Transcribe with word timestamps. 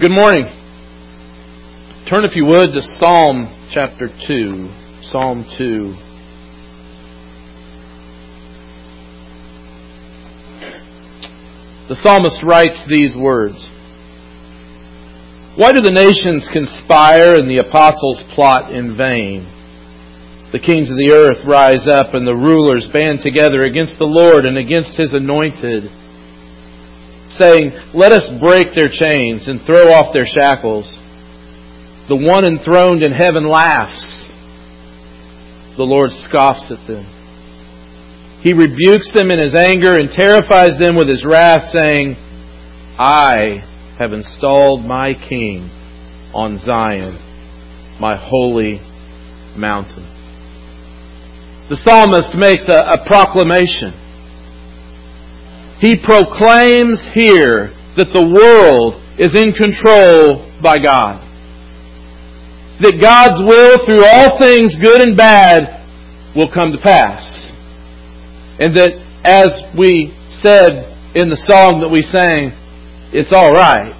Good 0.00 0.12
morning. 0.12 0.44
Turn, 2.08 2.24
if 2.24 2.36
you 2.36 2.44
would, 2.44 2.70
to 2.70 2.80
Psalm 3.00 3.50
chapter 3.74 4.06
2. 4.06 4.70
Psalm 5.10 5.44
2. 5.58 5.96
The 11.88 11.96
psalmist 11.96 12.44
writes 12.44 12.86
these 12.86 13.16
words 13.16 13.66
Why 15.56 15.72
do 15.72 15.80
the 15.80 15.90
nations 15.90 16.46
conspire 16.52 17.34
and 17.34 17.50
the 17.50 17.58
apostles 17.58 18.22
plot 18.36 18.72
in 18.72 18.96
vain? 18.96 19.50
The 20.52 20.60
kings 20.60 20.90
of 20.90 20.96
the 20.96 21.10
earth 21.10 21.44
rise 21.44 21.88
up 21.90 22.14
and 22.14 22.24
the 22.24 22.36
rulers 22.36 22.88
band 22.92 23.18
together 23.24 23.64
against 23.64 23.98
the 23.98 24.06
Lord 24.06 24.46
and 24.46 24.56
against 24.56 24.96
his 24.96 25.12
anointed 25.12 25.90
saying, 27.38 27.72
Let 27.94 28.12
us 28.12 28.24
break 28.40 28.74
their 28.74 28.88
chains 28.88 29.46
and 29.46 29.60
throw 29.64 29.92
off 29.92 30.14
their 30.14 30.26
shackles. 30.26 30.86
The 32.08 32.16
one 32.16 32.44
enthroned 32.44 33.04
in 33.04 33.12
heaven 33.12 33.48
laughs. 33.48 34.26
The 35.76 35.84
Lord 35.84 36.10
scoffs 36.10 36.70
at 36.70 36.86
them. 36.86 37.06
He 38.42 38.52
rebukes 38.52 39.12
them 39.14 39.30
in 39.30 39.38
his 39.38 39.54
anger 39.54 39.96
and 39.96 40.10
terrifies 40.10 40.78
them 40.78 40.96
with 40.96 41.08
his 41.08 41.24
wrath, 41.24 41.74
saying, 41.76 42.16
I 42.98 43.62
have 43.98 44.12
installed 44.12 44.84
my 44.84 45.12
king 45.14 45.70
on 46.34 46.58
Zion, 46.58 47.18
my 48.00 48.16
holy 48.16 48.80
mountain. 49.56 50.06
The 51.68 51.76
psalmist 51.76 52.34
makes 52.34 52.64
a, 52.68 52.78
a 52.78 53.06
proclamation 53.06 54.07
he 55.80 55.96
proclaims 55.96 56.98
here 57.14 57.70
that 57.96 58.10
the 58.12 58.26
world 58.26 58.98
is 59.18 59.34
in 59.34 59.54
control 59.54 60.46
by 60.62 60.78
God. 60.78 61.22
That 62.80 62.98
God's 62.98 63.38
will 63.46 63.78
through 63.86 64.02
all 64.02 64.38
things 64.38 64.74
good 64.82 65.02
and 65.02 65.16
bad 65.16 65.78
will 66.34 66.50
come 66.50 66.72
to 66.72 66.78
pass. 66.82 67.22
And 68.58 68.74
that 68.76 68.90
as 69.22 69.50
we 69.78 70.14
said 70.42 70.94
in 71.14 71.30
the 71.30 71.38
song 71.46 71.78
that 71.82 71.90
we 71.90 72.02
sang, 72.02 72.54
it's 73.14 73.32
alright. 73.32 73.94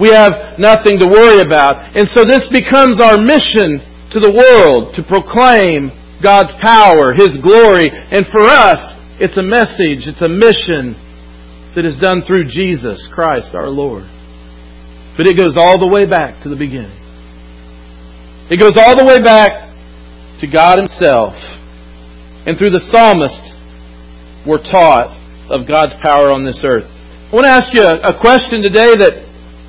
We 0.00 0.08
have 0.08 0.58
nothing 0.58 0.98
to 1.00 1.08
worry 1.08 1.40
about. 1.40 1.96
And 1.96 2.08
so 2.08 2.24
this 2.24 2.48
becomes 2.48 3.00
our 3.00 3.20
mission 3.20 3.80
to 4.12 4.20
the 4.20 4.32
world 4.32 4.96
to 4.96 5.02
proclaim 5.04 5.92
God's 6.22 6.52
power, 6.64 7.12
His 7.12 7.36
glory, 7.40 7.88
and 7.88 8.24
for 8.32 8.44
us 8.44 8.80
it's 9.22 9.38
a 9.38 9.46
message, 9.46 10.10
it's 10.10 10.18
a 10.18 10.26
mission 10.26 10.98
that 11.78 11.86
is 11.86 11.94
done 12.02 12.26
through 12.26 12.50
Jesus 12.50 13.06
Christ 13.14 13.54
our 13.54 13.70
Lord. 13.70 14.02
But 15.14 15.30
it 15.30 15.38
goes 15.38 15.54
all 15.54 15.78
the 15.78 15.86
way 15.86 16.10
back 16.10 16.42
to 16.42 16.50
the 16.50 16.58
beginning. 16.58 16.98
It 18.50 18.58
goes 18.58 18.74
all 18.74 18.98
the 18.98 19.06
way 19.06 19.22
back 19.22 19.70
to 20.42 20.50
God 20.50 20.82
Himself. 20.82 21.38
And 22.50 22.58
through 22.58 22.74
the 22.74 22.82
psalmist, 22.90 24.42
we're 24.42 24.58
taught 24.58 25.14
of 25.54 25.70
God's 25.70 25.94
power 26.02 26.34
on 26.34 26.42
this 26.42 26.58
earth. 26.66 26.90
I 26.90 27.30
want 27.30 27.46
to 27.46 27.54
ask 27.54 27.70
you 27.70 27.86
a, 27.86 28.18
question 28.18 28.66
today 28.66 28.90
that 29.06 29.22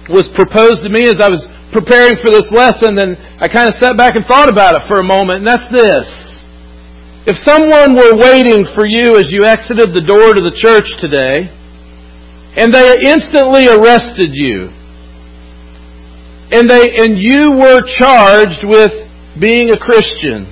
was 0.09 0.33
proposed 0.33 0.81
to 0.81 0.89
me 0.89 1.05
as 1.05 1.21
I 1.21 1.29
was 1.29 1.45
preparing 1.69 2.17
for 2.17 2.33
this 2.33 2.49
lesson, 2.49 2.97
and 2.97 3.21
I 3.37 3.45
kind 3.53 3.69
of 3.69 3.77
sat 3.77 3.93
back 4.01 4.17
and 4.17 4.25
thought 4.25 4.49
about 4.49 4.73
it 4.81 4.89
for 4.89 4.97
a 4.97 5.05
moment, 5.05 5.45
and 5.45 5.47
that's 5.47 5.69
this. 5.69 6.33
If 7.25 7.39
someone 7.47 7.95
were 7.95 8.19
waiting 8.19 8.67
for 8.75 8.85
you 8.85 9.16
as 9.16 9.31
you 9.31 9.45
exited 9.45 9.95
the 9.95 10.03
door 10.03 10.35
to 10.35 10.43
the 10.43 10.52
church 10.59 10.91
today, 10.99 11.47
and 12.59 12.67
they 12.67 12.99
instantly 12.99 13.71
arrested 13.71 14.35
you, 14.35 14.67
and 16.52 16.67
they, 16.67 16.99
and 16.99 17.15
you 17.15 17.55
were 17.55 17.80
charged 17.95 18.67
with 18.67 18.91
being 19.39 19.71
a 19.71 19.80
Christian, 19.80 20.52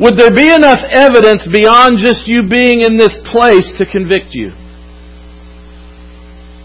would 0.00 0.16
there 0.16 0.32
be 0.32 0.48
enough 0.48 0.80
evidence 0.88 1.44
beyond 1.52 2.00
just 2.00 2.24
you 2.24 2.48
being 2.48 2.80
in 2.80 2.96
this 2.96 3.12
place 3.28 3.68
to 3.76 3.84
convict 3.84 4.32
you? 4.32 4.56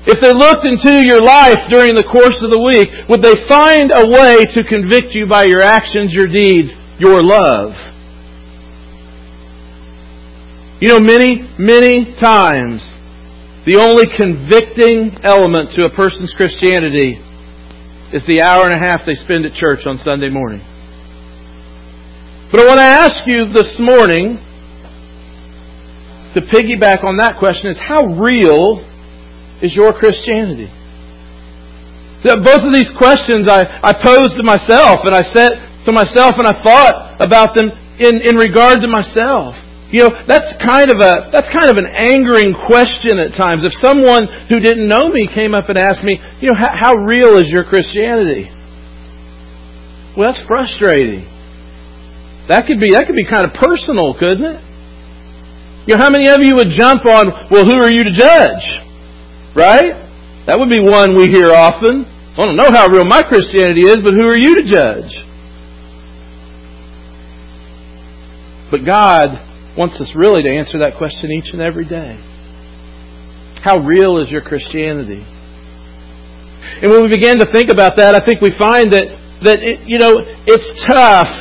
If 0.07 0.23
they 0.23 0.31
looked 0.31 0.63
into 0.63 1.05
your 1.05 1.21
life 1.21 1.67
during 1.69 1.93
the 1.93 2.07
course 2.07 2.39
of 2.39 2.49
the 2.49 2.63
week, 2.63 2.87
would 3.11 3.21
they 3.21 3.35
find 3.51 3.91
a 3.91 4.07
way 4.07 4.47
to 4.47 4.63
convict 4.63 5.11
you 5.13 5.27
by 5.27 5.43
your 5.43 5.61
actions, 5.61 6.15
your 6.15 6.31
deeds, 6.31 6.71
your 6.97 7.19
love? 7.19 7.88
You 10.79 10.87
know, 10.87 10.99
many, 11.03 11.43
many 11.59 12.15
times, 12.23 12.79
the 13.67 13.75
only 13.83 14.07
convicting 14.15 15.11
element 15.27 15.75
to 15.75 15.83
a 15.83 15.91
person's 15.91 16.31
Christianity 16.39 17.19
is 18.15 18.23
the 18.23 18.39
hour 18.39 18.63
and 18.63 18.71
a 18.71 18.79
half 18.79 19.03
they 19.03 19.19
spend 19.19 19.43
at 19.43 19.51
church 19.51 19.83
on 19.83 19.99
Sunday 19.99 20.31
morning. 20.31 20.63
But 22.47 22.63
I 22.63 22.65
want 22.65 22.79
to 22.79 22.87
ask 22.95 23.27
you 23.27 23.51
this 23.51 23.75
morning 23.75 24.39
to 26.31 26.39
piggyback 26.47 27.03
on 27.03 27.19
that 27.19 27.35
question 27.43 27.75
is 27.75 27.77
how 27.77 28.15
real 28.15 28.79
is 29.59 29.75
your 29.75 29.91
Christianity? 29.91 30.71
Both 32.23 32.63
of 32.63 32.71
these 32.71 32.89
questions 32.95 33.51
I, 33.51 33.67
I 33.83 33.91
posed 33.99 34.39
to 34.39 34.47
myself 34.47 35.03
and 35.03 35.11
I 35.11 35.27
said 35.27 35.59
to 35.83 35.91
myself 35.91 36.39
and 36.39 36.47
I 36.47 36.55
thought 36.63 37.19
about 37.19 37.51
them 37.51 37.67
in, 37.99 38.23
in 38.23 38.39
regard 38.39 38.79
to 38.79 38.87
myself. 38.87 39.59
You 39.91 40.05
know, 40.05 40.09
that's 40.27 40.53
kind 40.61 40.93
of 40.93 41.01
a, 41.01 41.33
that's 41.33 41.49
kind 41.49 41.65
of 41.65 41.81
an 41.81 41.89
angering 41.89 42.53
question 42.53 43.17
at 43.17 43.33
times. 43.33 43.65
If 43.65 43.73
someone 43.81 44.45
who 44.47 44.59
didn't 44.59 44.87
know 44.87 45.09
me 45.09 45.27
came 45.33 45.55
up 45.55 45.65
and 45.67 45.77
asked 45.79 46.03
me, 46.03 46.21
you 46.41 46.49
know, 46.49 46.57
how, 46.57 46.73
how 46.77 46.93
real 46.93 47.37
is 47.37 47.49
your 47.49 47.63
Christianity? 47.63 48.53
Well, 50.15 50.29
that's 50.29 50.45
frustrating. 50.45 51.25
That 52.49 52.69
could 52.69 52.79
be, 52.79 52.93
that 52.93 53.07
could 53.07 53.17
be 53.17 53.25
kind 53.25 53.49
of 53.49 53.53
personal, 53.57 54.13
couldn't 54.13 54.45
it? 54.45 54.61
You 55.89 55.97
know, 55.97 56.01
how 56.05 56.13
many 56.13 56.29
of 56.29 56.37
you 56.45 56.53
would 56.53 56.69
jump 56.69 57.01
on, 57.09 57.49
well, 57.49 57.65
who 57.65 57.81
are 57.81 57.89
you 57.89 58.03
to 58.03 58.13
judge? 58.13 58.65
Right? 59.57 59.97
That 60.45 60.59
would 60.59 60.69
be 60.69 60.81
one 60.81 61.17
we 61.17 61.33
hear 61.33 61.49
often. 61.49 62.05
I 62.37 62.45
don't 62.45 62.55
know 62.55 62.69
how 62.69 62.87
real 62.87 63.05
my 63.05 63.23
Christianity 63.23 63.87
is, 63.89 63.97
but 64.05 64.13
who 64.13 64.29
are 64.29 64.37
you 64.37 64.53
to 64.53 64.69
judge? 64.69 65.25
But 68.69 68.85
God 68.85 69.48
wants 69.79 69.95
us 70.01 70.11
really 70.13 70.43
to 70.43 70.51
answer 70.51 70.83
that 70.83 70.99
question 70.99 71.31
each 71.31 71.55
and 71.55 71.63
every 71.63 71.87
day. 71.87 72.19
How 73.63 73.79
real 73.79 74.19
is 74.19 74.27
your 74.27 74.43
Christianity? 74.43 75.23
And 76.83 76.91
when 76.91 77.01
we 77.01 77.07
begin 77.07 77.39
to 77.39 77.47
think 77.47 77.71
about 77.71 77.95
that, 77.95 78.11
I 78.11 78.19
think 78.19 78.43
we 78.43 78.51
find 78.59 78.91
that, 78.91 79.07
that 79.47 79.63
it, 79.63 79.87
you 79.87 79.97
know, 79.97 80.19
it's 80.19 80.67
tough. 80.91 81.31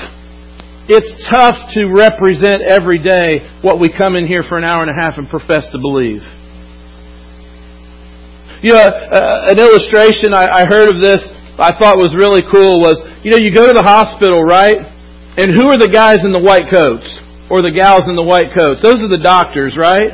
It's 0.87 1.11
tough 1.27 1.59
to 1.75 1.91
represent 1.91 2.63
every 2.63 3.03
day 3.03 3.43
what 3.61 3.83
we 3.83 3.91
come 3.91 4.15
in 4.15 4.25
here 4.25 4.47
for 4.47 4.57
an 4.57 4.63
hour 4.63 4.87
and 4.87 4.91
a 4.95 4.95
half 4.95 5.19
and 5.19 5.29
profess 5.29 5.67
to 5.75 5.79
believe. 5.83 6.23
You 8.63 8.71
know, 8.71 8.87
uh, 8.87 9.51
an 9.51 9.59
illustration 9.59 10.31
I, 10.31 10.63
I 10.63 10.65
heard 10.71 10.95
of 10.95 11.03
this 11.03 11.27
I 11.59 11.75
thought 11.75 11.99
was 11.99 12.15
really 12.15 12.47
cool 12.55 12.79
was, 12.79 13.03
you 13.27 13.35
know, 13.35 13.37
you 13.37 13.51
go 13.51 13.67
to 13.67 13.75
the 13.75 13.83
hospital, 13.83 14.47
right? 14.47 14.79
And 14.79 15.51
who 15.51 15.67
are 15.75 15.79
the 15.79 15.91
guys 15.91 16.23
in 16.23 16.31
the 16.31 16.39
white 16.39 16.71
coats? 16.71 17.07
Or 17.51 17.63
the 17.63 17.73
gals 17.73 18.05
in 18.09 18.17
the 18.17 18.25
white 18.25 18.53
coats. 18.57 18.81
Those 18.83 19.01
are 19.01 19.09
the 19.09 19.21
doctors, 19.21 19.77
right? 19.77 20.13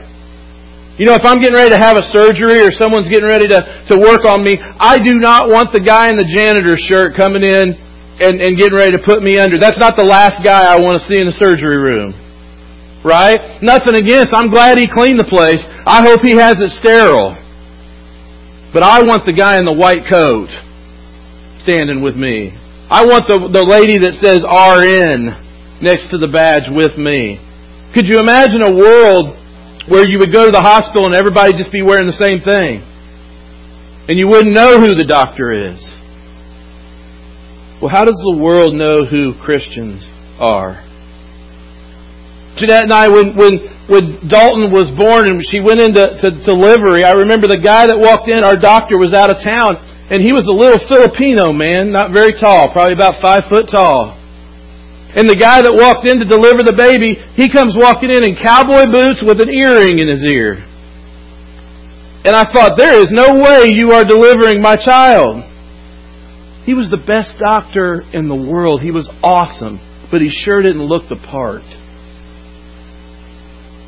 You 0.94 1.10
know, 1.10 1.18
if 1.18 1.26
I'm 1.26 1.42
getting 1.42 1.58
ready 1.58 1.74
to 1.74 1.80
have 1.82 1.98
a 1.98 2.06
surgery 2.14 2.62
or 2.62 2.70
someone's 2.70 3.10
getting 3.10 3.26
ready 3.26 3.50
to, 3.50 3.58
to 3.90 3.98
work 3.98 4.22
on 4.22 4.46
me, 4.46 4.54
I 4.62 4.94
do 5.02 5.18
not 5.18 5.50
want 5.50 5.74
the 5.74 5.82
guy 5.82 6.06
in 6.06 6.14
the 6.14 6.26
janitor 6.30 6.78
shirt 6.78 7.18
coming 7.18 7.42
in 7.42 7.74
and, 8.22 8.38
and 8.38 8.54
getting 8.54 8.78
ready 8.78 8.94
to 8.94 9.02
put 9.02 9.18
me 9.18 9.42
under. 9.42 9.58
That's 9.58 9.78
not 9.78 9.98
the 9.98 10.06
last 10.06 10.46
guy 10.46 10.70
I 10.70 10.78
want 10.78 11.02
to 11.02 11.04
see 11.10 11.18
in 11.18 11.26
the 11.26 11.34
surgery 11.34 11.82
room. 11.82 12.14
Right? 13.02 13.58
Nothing 13.58 13.98
against. 13.98 14.30
I'm 14.30 14.54
glad 14.54 14.78
he 14.78 14.86
cleaned 14.86 15.18
the 15.18 15.26
place. 15.26 15.58
I 15.82 16.06
hope 16.06 16.22
he 16.22 16.38
has 16.38 16.54
it 16.62 16.70
sterile. 16.78 17.34
But 18.70 18.86
I 18.86 19.02
want 19.02 19.26
the 19.26 19.34
guy 19.34 19.58
in 19.58 19.66
the 19.66 19.74
white 19.74 20.06
coat 20.06 20.48
standing 21.58 22.02
with 22.02 22.14
me. 22.14 22.54
I 22.86 23.04
want 23.04 23.26
the, 23.26 23.50
the 23.50 23.66
lady 23.66 23.98
that 23.98 24.14
says 24.22 24.46
RN 24.46 25.43
next 25.84 26.10
to 26.10 26.18
the 26.18 26.26
badge 26.26 26.66
with 26.72 26.96
me. 26.96 27.38
Could 27.94 28.08
you 28.08 28.18
imagine 28.18 28.62
a 28.62 28.74
world 28.74 29.36
where 29.86 30.08
you 30.08 30.18
would 30.18 30.32
go 30.32 30.46
to 30.46 30.50
the 30.50 30.64
hospital 30.64 31.06
and 31.06 31.14
everybody 31.14 31.52
just 31.54 31.70
be 31.70 31.82
wearing 31.82 32.08
the 32.08 32.18
same 32.18 32.40
thing? 32.40 32.82
And 34.08 34.18
you 34.18 34.26
wouldn't 34.26 34.52
know 34.52 34.80
who 34.80 34.96
the 34.96 35.06
doctor 35.06 35.52
is. 35.52 35.78
Well, 37.80 37.92
how 37.92 38.04
does 38.04 38.16
the 38.16 38.40
world 38.40 38.74
know 38.74 39.04
who 39.04 39.36
Christians 39.38 40.02
are? 40.40 40.80
Jeanette 42.56 42.88
and 42.88 42.92
I, 42.92 43.08
when, 43.10 43.36
when, 43.36 43.54
when 43.86 44.04
Dalton 44.26 44.70
was 44.70 44.88
born 44.94 45.26
and 45.26 45.42
she 45.44 45.60
went 45.60 45.80
into 45.80 46.00
to 46.00 46.28
delivery, 46.46 47.04
I 47.04 47.12
remember 47.18 47.46
the 47.46 47.60
guy 47.60 47.86
that 47.86 47.98
walked 47.98 48.30
in, 48.30 48.42
our 48.42 48.56
doctor 48.56 48.96
was 48.96 49.12
out 49.12 49.28
of 49.28 49.42
town, 49.42 49.76
and 50.08 50.22
he 50.22 50.32
was 50.32 50.46
a 50.46 50.54
little 50.54 50.78
Filipino 50.86 51.50
man, 51.52 51.90
not 51.90 52.14
very 52.14 52.32
tall, 52.38 52.70
probably 52.70 52.94
about 52.94 53.20
five 53.20 53.50
foot 53.50 53.66
tall. 53.70 54.16
And 55.14 55.30
the 55.30 55.38
guy 55.38 55.62
that 55.62 55.78
walked 55.78 56.06
in 56.10 56.18
to 56.18 56.26
deliver 56.26 56.66
the 56.66 56.74
baby, 56.74 57.14
he 57.38 57.46
comes 57.46 57.78
walking 57.78 58.10
in 58.10 58.26
in 58.26 58.34
cowboy 58.34 58.90
boots 58.90 59.22
with 59.22 59.38
an 59.38 59.48
earring 59.48 60.02
in 60.02 60.10
his 60.10 60.26
ear. 60.26 60.58
And 62.26 62.34
I 62.34 62.42
thought, 62.50 62.74
there 62.76 62.98
is 62.98 63.14
no 63.14 63.38
way 63.38 63.70
you 63.70 63.92
are 63.92 64.02
delivering 64.02 64.58
my 64.60 64.74
child. 64.74 65.44
He 66.66 66.72
was 66.74 66.88
the 66.90 66.98
best 66.98 67.38
doctor 67.38 68.02
in 68.10 68.26
the 68.26 68.34
world. 68.34 68.80
He 68.80 68.90
was 68.90 69.06
awesome, 69.22 69.78
but 70.10 70.24
he 70.24 70.32
sure 70.32 70.62
didn't 70.64 70.82
look 70.82 71.06
the 71.06 71.20
part. 71.20 71.62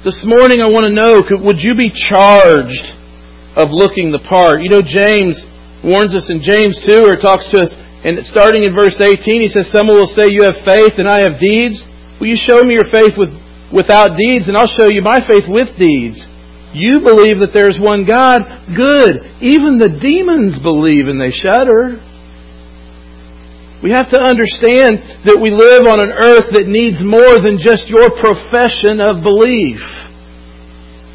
This 0.04 0.22
morning 0.28 0.60
I 0.60 0.70
want 0.70 0.86
to 0.86 0.94
know, 0.94 1.24
would 1.42 1.58
you 1.58 1.74
be 1.74 1.90
charged 1.90 2.86
of 3.56 3.72
looking 3.72 4.12
the 4.12 4.22
part? 4.22 4.62
You 4.62 4.70
know, 4.70 4.84
James 4.84 5.34
warns 5.82 6.14
us 6.14 6.28
in 6.28 6.44
James 6.44 6.78
2, 6.86 7.08
or 7.08 7.16
talks 7.16 7.48
to 7.50 7.64
us, 7.64 7.72
and 8.06 8.22
starting 8.30 8.62
in 8.62 8.70
verse 8.70 8.94
18, 9.02 9.18
he 9.42 9.50
says, 9.50 9.66
Someone 9.74 9.98
will 9.98 10.14
say, 10.14 10.30
You 10.30 10.46
have 10.46 10.62
faith 10.62 10.94
and 10.94 11.10
I 11.10 11.26
have 11.26 11.42
deeds. 11.42 11.82
Will 12.22 12.30
you 12.30 12.38
show 12.38 12.62
me 12.62 12.78
your 12.78 12.86
faith 12.86 13.18
with, 13.18 13.34
without 13.74 14.14
deeds, 14.14 14.46
and 14.46 14.54
I'll 14.54 14.70
show 14.70 14.86
you 14.86 15.02
my 15.02 15.18
faith 15.26 15.50
with 15.50 15.74
deeds? 15.74 16.22
You 16.70 17.02
believe 17.02 17.42
that 17.42 17.50
there's 17.50 17.82
one 17.82 18.06
God. 18.06 18.46
Good. 18.70 19.42
Even 19.42 19.82
the 19.82 19.90
demons 19.90 20.54
believe 20.62 21.10
and 21.10 21.18
they 21.18 21.34
shudder. 21.34 21.98
We 23.82 23.90
have 23.90 24.06
to 24.14 24.22
understand 24.22 25.26
that 25.26 25.42
we 25.42 25.50
live 25.50 25.90
on 25.90 25.98
an 25.98 26.14
earth 26.14 26.54
that 26.54 26.70
needs 26.70 27.02
more 27.02 27.42
than 27.42 27.58
just 27.58 27.90
your 27.90 28.14
profession 28.22 29.02
of 29.02 29.26
belief. 29.26 29.82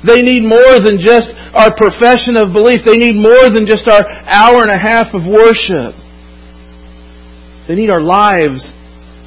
They 0.04 0.20
need 0.20 0.44
more 0.44 0.76
than 0.84 1.00
just 1.00 1.32
our 1.56 1.72
profession 1.72 2.36
of 2.36 2.52
belief. 2.52 2.84
They 2.84 3.00
need 3.00 3.16
more 3.16 3.48
than 3.48 3.64
just 3.64 3.88
our 3.88 4.04
hour 4.28 4.60
and 4.60 4.76
a 4.76 4.82
half 4.82 5.16
of 5.16 5.24
worship. 5.24 6.01
They 7.68 7.76
need 7.76 7.90
our 7.90 8.02
lives 8.02 8.66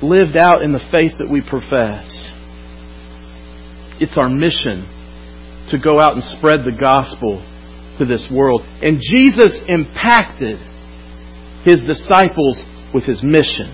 lived 0.02 0.36
out 0.36 0.62
in 0.62 0.72
the 0.72 0.84
faith 0.90 1.12
that 1.18 1.30
we 1.30 1.40
profess. 1.40 2.04
It's 4.00 4.18
our 4.18 4.28
mission 4.28 4.84
to 5.70 5.78
go 5.78 6.00
out 6.00 6.12
and 6.12 6.22
spread 6.36 6.64
the 6.64 6.76
gospel 6.76 7.40
to 7.98 8.04
this 8.04 8.26
world. 8.30 8.62
And 8.82 9.00
Jesus 9.00 9.62
impacted 9.68 10.58
his 11.64 11.80
disciples 11.86 12.60
with 12.92 13.04
his 13.04 13.22
mission. 13.22 13.70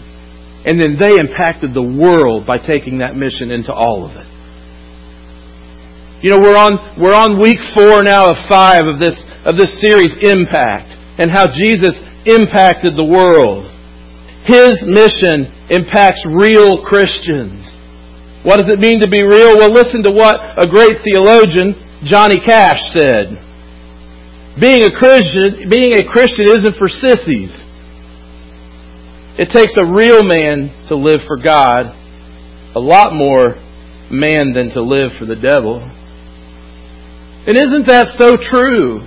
And 0.64 0.78
then 0.78 1.00
they 1.00 1.18
impacted 1.18 1.72
the 1.72 1.82
world 1.82 2.46
by 2.46 2.58
taking 2.58 2.98
that 2.98 3.16
mission 3.16 3.50
into 3.50 3.72
all 3.72 4.04
of 4.04 4.12
it. 4.16 4.28
You 6.22 6.36
know, 6.36 6.38
we're 6.38 6.56
on, 6.56 7.00
we're 7.00 7.16
on 7.16 7.40
week 7.40 7.58
four 7.72 8.04
now 8.04 8.28
of 8.28 8.36
five 8.44 8.84
of 8.84 9.00
this, 9.00 9.16
of 9.48 9.56
this 9.56 9.72
series, 9.80 10.12
Impact, 10.20 10.92
and 11.16 11.32
how 11.32 11.48
Jesus 11.48 11.96
impacted 12.28 12.92
the 12.92 13.08
world. 13.08 13.69
His 14.44 14.82
mission 14.86 15.52
impacts 15.68 16.24
real 16.26 16.82
Christians. 16.84 17.70
What 18.42 18.56
does 18.56 18.68
it 18.68 18.80
mean 18.80 19.00
to 19.00 19.08
be 19.08 19.22
real? 19.22 19.56
Well, 19.56 19.72
listen 19.72 20.02
to 20.04 20.10
what 20.10 20.40
a 20.56 20.66
great 20.66 21.04
theologian, 21.04 21.76
Johnny 22.04 22.40
Cash, 22.40 22.80
said. 22.96 23.36
Being 24.58 24.82
a 24.82 24.96
Christian, 24.96 25.68
being 25.68 25.92
a 25.96 26.08
Christian 26.08 26.48
isn't 26.48 26.76
for 26.76 26.88
sissies. 26.88 27.52
It 29.38 29.48
takes 29.52 29.76
a 29.76 29.86
real 29.86 30.24
man 30.24 30.72
to 30.88 30.96
live 30.96 31.20
for 31.26 31.36
God, 31.36 31.94
a 32.74 32.80
lot 32.80 33.12
more 33.12 33.56
man 34.10 34.52
than 34.52 34.70
to 34.74 34.82
live 34.82 35.12
for 35.18 35.24
the 35.24 35.36
devil. 35.36 35.80
And 37.46 37.56
isn't 37.56 37.86
that 37.86 38.16
so 38.18 38.36
true? 38.36 39.00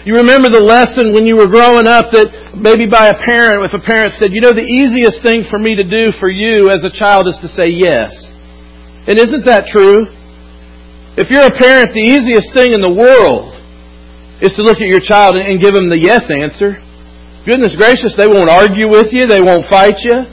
You 0.00 0.16
remember 0.16 0.48
the 0.48 0.64
lesson 0.64 1.12
when 1.12 1.28
you 1.28 1.36
were 1.36 1.50
growing 1.50 1.84
up 1.84 2.08
that 2.16 2.56
maybe 2.56 2.88
by 2.88 3.12
a 3.12 3.18
parent, 3.28 3.68
if 3.68 3.76
a 3.76 3.84
parent 3.84 4.16
said, 4.16 4.32
you 4.32 4.40
know, 4.40 4.56
the 4.56 4.64
easiest 4.64 5.20
thing 5.20 5.44
for 5.44 5.60
me 5.60 5.76
to 5.76 5.84
do 5.84 6.08
for 6.16 6.32
you 6.32 6.72
as 6.72 6.80
a 6.88 6.92
child 6.92 7.28
is 7.28 7.36
to 7.44 7.48
say 7.52 7.68
yes. 7.68 8.08
And 9.04 9.20
isn't 9.20 9.44
that 9.44 9.68
true? 9.68 10.08
If 11.20 11.28
you're 11.28 11.44
a 11.44 11.52
parent, 11.52 11.92
the 11.92 12.00
easiest 12.00 12.56
thing 12.56 12.72
in 12.72 12.80
the 12.80 12.92
world 12.92 13.60
is 14.40 14.56
to 14.56 14.64
look 14.64 14.80
at 14.80 14.88
your 14.88 15.04
child 15.04 15.36
and 15.36 15.60
give 15.60 15.76
them 15.76 15.92
the 15.92 16.00
yes 16.00 16.24
answer. 16.32 16.80
Goodness 17.44 17.76
gracious, 17.76 18.16
they 18.16 18.28
won't 18.28 18.48
argue 18.48 18.88
with 18.88 19.12
you. 19.12 19.28
They 19.28 19.44
won't 19.44 19.68
fight 19.68 20.00
you. 20.00 20.24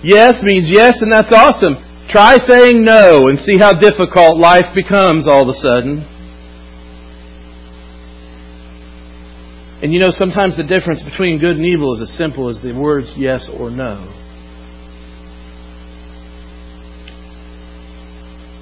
Yes 0.00 0.40
means 0.40 0.72
yes, 0.72 0.96
and 1.04 1.12
that's 1.12 1.32
awesome. 1.32 1.76
Try 2.08 2.40
saying 2.40 2.80
no 2.88 3.28
and 3.28 3.36
see 3.44 3.60
how 3.60 3.76
difficult 3.76 4.40
life 4.40 4.72
becomes 4.72 5.28
all 5.28 5.44
of 5.44 5.52
a 5.52 5.58
sudden. 5.60 6.08
And 9.82 9.92
you 9.94 9.98
know, 9.98 10.10
sometimes 10.10 10.56
the 10.56 10.62
difference 10.62 11.02
between 11.02 11.38
good 11.38 11.56
and 11.56 11.64
evil 11.64 11.94
is 11.94 12.10
as 12.10 12.16
simple 12.18 12.50
as 12.50 12.62
the 12.62 12.78
words 12.78 13.14
yes 13.16 13.48
or 13.48 13.70
no. 13.70 13.96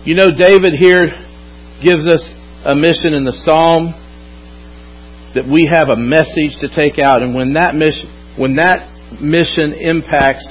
You 0.05 0.15
know, 0.15 0.31
David 0.31 0.75
here 0.79 1.11
gives 1.83 2.07
us 2.07 2.23
a 2.65 2.75
mission 2.75 3.15
in 3.15 3.25
the 3.25 3.35
psalm 3.45 3.93
that 5.35 5.45
we 5.45 5.69
have 5.71 5.91
a 5.91 5.97
message 5.99 6.57
to 6.61 6.69
take 6.71 6.99
out. 6.99 7.21
And 7.21 7.35
when 7.35 7.55
that 7.55 7.75
mission, 7.75 8.07
when 8.39 8.57
that 8.57 8.87
mission 9.21 9.75
impacts 9.75 10.47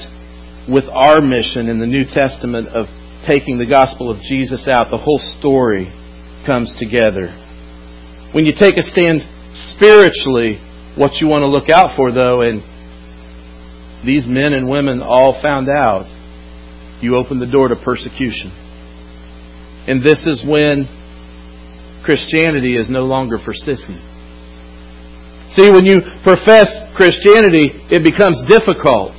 with 0.68 0.84
our 0.92 1.20
mission 1.20 1.68
in 1.68 1.80
the 1.80 1.86
New 1.86 2.04
Testament 2.04 2.68
of 2.68 2.86
taking 3.26 3.56
the 3.56 3.66
gospel 3.66 4.10
of 4.10 4.20
Jesus 4.20 4.68
out, 4.70 4.90
the 4.90 5.00
whole 5.00 5.20
story 5.40 5.88
comes 6.44 6.76
together. 6.78 7.32
When 8.32 8.44
you 8.44 8.52
take 8.52 8.76
a 8.76 8.84
stand 8.84 9.24
spiritually, 9.74 10.58
what 10.96 11.20
you 11.20 11.28
want 11.28 11.42
to 11.42 11.48
look 11.48 11.68
out 11.68 11.96
for, 11.96 12.12
though, 12.12 12.42
and 12.42 12.62
these 14.04 14.26
men 14.26 14.52
and 14.52 14.68
women 14.68 15.00
all 15.02 15.40
found 15.42 15.68
out, 15.68 16.06
you 17.00 17.16
open 17.16 17.38
the 17.38 17.46
door 17.46 17.68
to 17.68 17.76
persecution. 17.76 18.50
And 19.86 20.02
this 20.02 20.26
is 20.26 20.44
when 20.46 20.86
Christianity 22.04 22.76
is 22.76 22.90
no 22.90 23.04
longer 23.04 23.38
sissies. 23.38 24.02
See, 25.56 25.70
when 25.70 25.86
you 25.86 25.98
profess 26.22 26.68
Christianity, 26.94 27.72
it 27.88 28.04
becomes 28.04 28.42
difficult. 28.50 29.16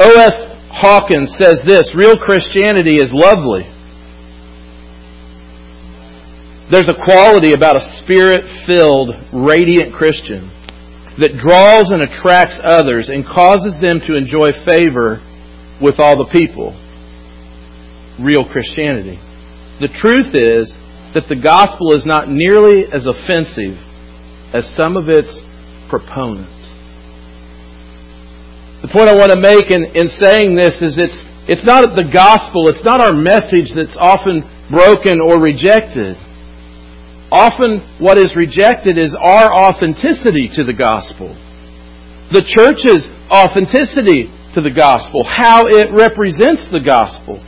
O.S. 0.00 0.34
Hawkins 0.72 1.36
says 1.38 1.60
this 1.66 1.90
real 1.94 2.16
Christianity 2.16 2.96
is 2.96 3.10
lovely. 3.12 3.73
There's 6.70 6.88
a 6.88 7.04
quality 7.04 7.52
about 7.52 7.76
a 7.76 8.00
spirit 8.02 8.40
filled, 8.66 9.12
radiant 9.32 9.92
Christian 9.92 10.48
that 11.20 11.36
draws 11.36 11.92
and 11.92 12.02
attracts 12.02 12.58
others 12.64 13.08
and 13.12 13.24
causes 13.24 13.76
them 13.80 14.00
to 14.08 14.16
enjoy 14.16 14.50
favor 14.64 15.20
with 15.80 16.00
all 16.00 16.16
the 16.16 16.30
people. 16.32 16.72
Real 18.18 18.48
Christianity. 18.48 19.20
The 19.78 19.92
truth 20.00 20.32
is 20.32 20.72
that 21.12 21.28
the 21.28 21.38
gospel 21.38 21.94
is 21.94 22.06
not 22.06 22.26
nearly 22.32 22.88
as 22.90 23.06
offensive 23.06 23.78
as 24.54 24.64
some 24.74 24.96
of 24.96 25.12
its 25.12 25.30
proponents. 25.90 26.64
The 28.82 28.90
point 28.90 29.12
I 29.12 29.16
want 29.16 29.32
to 29.36 29.40
make 29.40 29.68
in, 29.70 29.84
in 29.96 30.08
saying 30.16 30.56
this 30.56 30.80
is 30.80 30.96
it's, 30.96 31.20
it's 31.46 31.66
not 31.66 31.84
the 31.92 32.08
gospel, 32.08 32.68
it's 32.72 32.84
not 32.84 33.00
our 33.00 33.12
message 33.12 33.72
that's 33.76 33.96
often 34.00 34.42
broken 34.70 35.20
or 35.20 35.38
rejected. 35.38 36.16
Often 37.34 37.98
what 37.98 38.16
is 38.16 38.36
rejected 38.38 38.96
is 38.96 39.10
our 39.18 39.50
authenticity 39.50 40.46
to 40.54 40.62
the 40.62 40.72
gospel. 40.72 41.34
The 42.30 42.46
church's 42.46 43.10
authenticity 43.26 44.30
to 44.54 44.62
the 44.62 44.70
gospel, 44.70 45.26
how 45.26 45.66
it 45.66 45.90
represents 45.90 46.70
the 46.70 46.78
gospel 46.78 47.42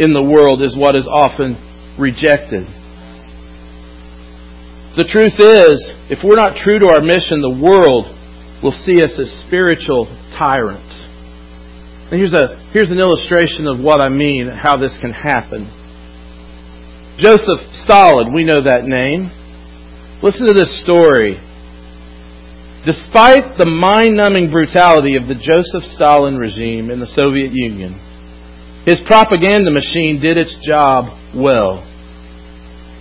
in 0.00 0.16
the 0.16 0.24
world 0.24 0.64
is 0.64 0.72
what 0.72 0.96
is 0.96 1.04
often 1.04 1.52
rejected. 2.00 2.64
The 4.96 5.04
truth 5.04 5.36
is, 5.36 5.84
if 6.08 6.24
we're 6.24 6.40
not 6.40 6.56
true 6.56 6.80
to 6.80 6.88
our 6.88 7.04
mission, 7.04 7.44
the 7.44 7.60
world 7.60 8.08
will 8.64 8.72
see 8.72 9.04
us 9.04 9.20
as 9.20 9.28
spiritual 9.44 10.08
tyrants. 10.32 10.96
And 12.08 12.16
here's, 12.16 12.32
a, 12.32 12.56
here's 12.72 12.88
an 12.88 13.04
illustration 13.04 13.68
of 13.68 13.84
what 13.84 14.00
I 14.00 14.08
mean, 14.08 14.48
how 14.48 14.80
this 14.80 14.96
can 14.96 15.12
happen. 15.12 15.68
Joseph 17.18 17.64
Stalin, 17.84 18.34
we 18.34 18.44
know 18.44 18.62
that 18.62 18.84
name. 18.84 19.32
Listen 20.22 20.46
to 20.46 20.52
this 20.52 20.82
story. 20.82 21.40
Despite 22.84 23.56
the 23.56 23.64
mind 23.64 24.16
numbing 24.16 24.50
brutality 24.50 25.16
of 25.16 25.26
the 25.26 25.34
Joseph 25.34 25.90
Stalin 25.96 26.36
regime 26.36 26.90
in 26.90 27.00
the 27.00 27.08
Soviet 27.08 27.52
Union, 27.52 27.96
his 28.84 29.00
propaganda 29.06 29.70
machine 29.72 30.20
did 30.20 30.36
its 30.36 30.54
job 30.62 31.08
well. 31.34 31.82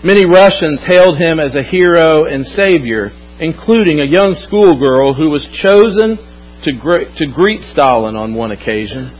Many 0.03 0.25
Russians 0.25 0.81
hailed 0.87 1.17
him 1.19 1.39
as 1.39 1.53
a 1.53 1.63
hero 1.63 2.25
and 2.25 2.45
savior, 2.45 3.11
including 3.39 3.99
a 3.99 4.07
young 4.07 4.33
schoolgirl 4.47 5.13
who 5.13 5.29
was 5.29 5.45
chosen 5.61 6.17
to 6.63 7.25
greet 7.33 7.61
Stalin 7.73 8.15
on 8.15 8.33
one 8.33 8.51
occasion. 8.51 9.11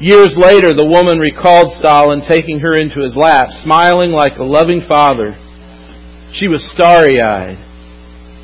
Years 0.00 0.32
later, 0.34 0.72
the 0.72 0.88
woman 0.88 1.20
recalled 1.20 1.76
Stalin 1.76 2.24
taking 2.26 2.60
her 2.60 2.72
into 2.72 3.04
his 3.04 3.14
lap, 3.14 3.48
smiling 3.62 4.12
like 4.12 4.32
a 4.40 4.44
loving 4.44 4.80
father. 4.88 5.36
She 6.32 6.48
was 6.48 6.64
starry 6.72 7.20
eyed, 7.20 7.60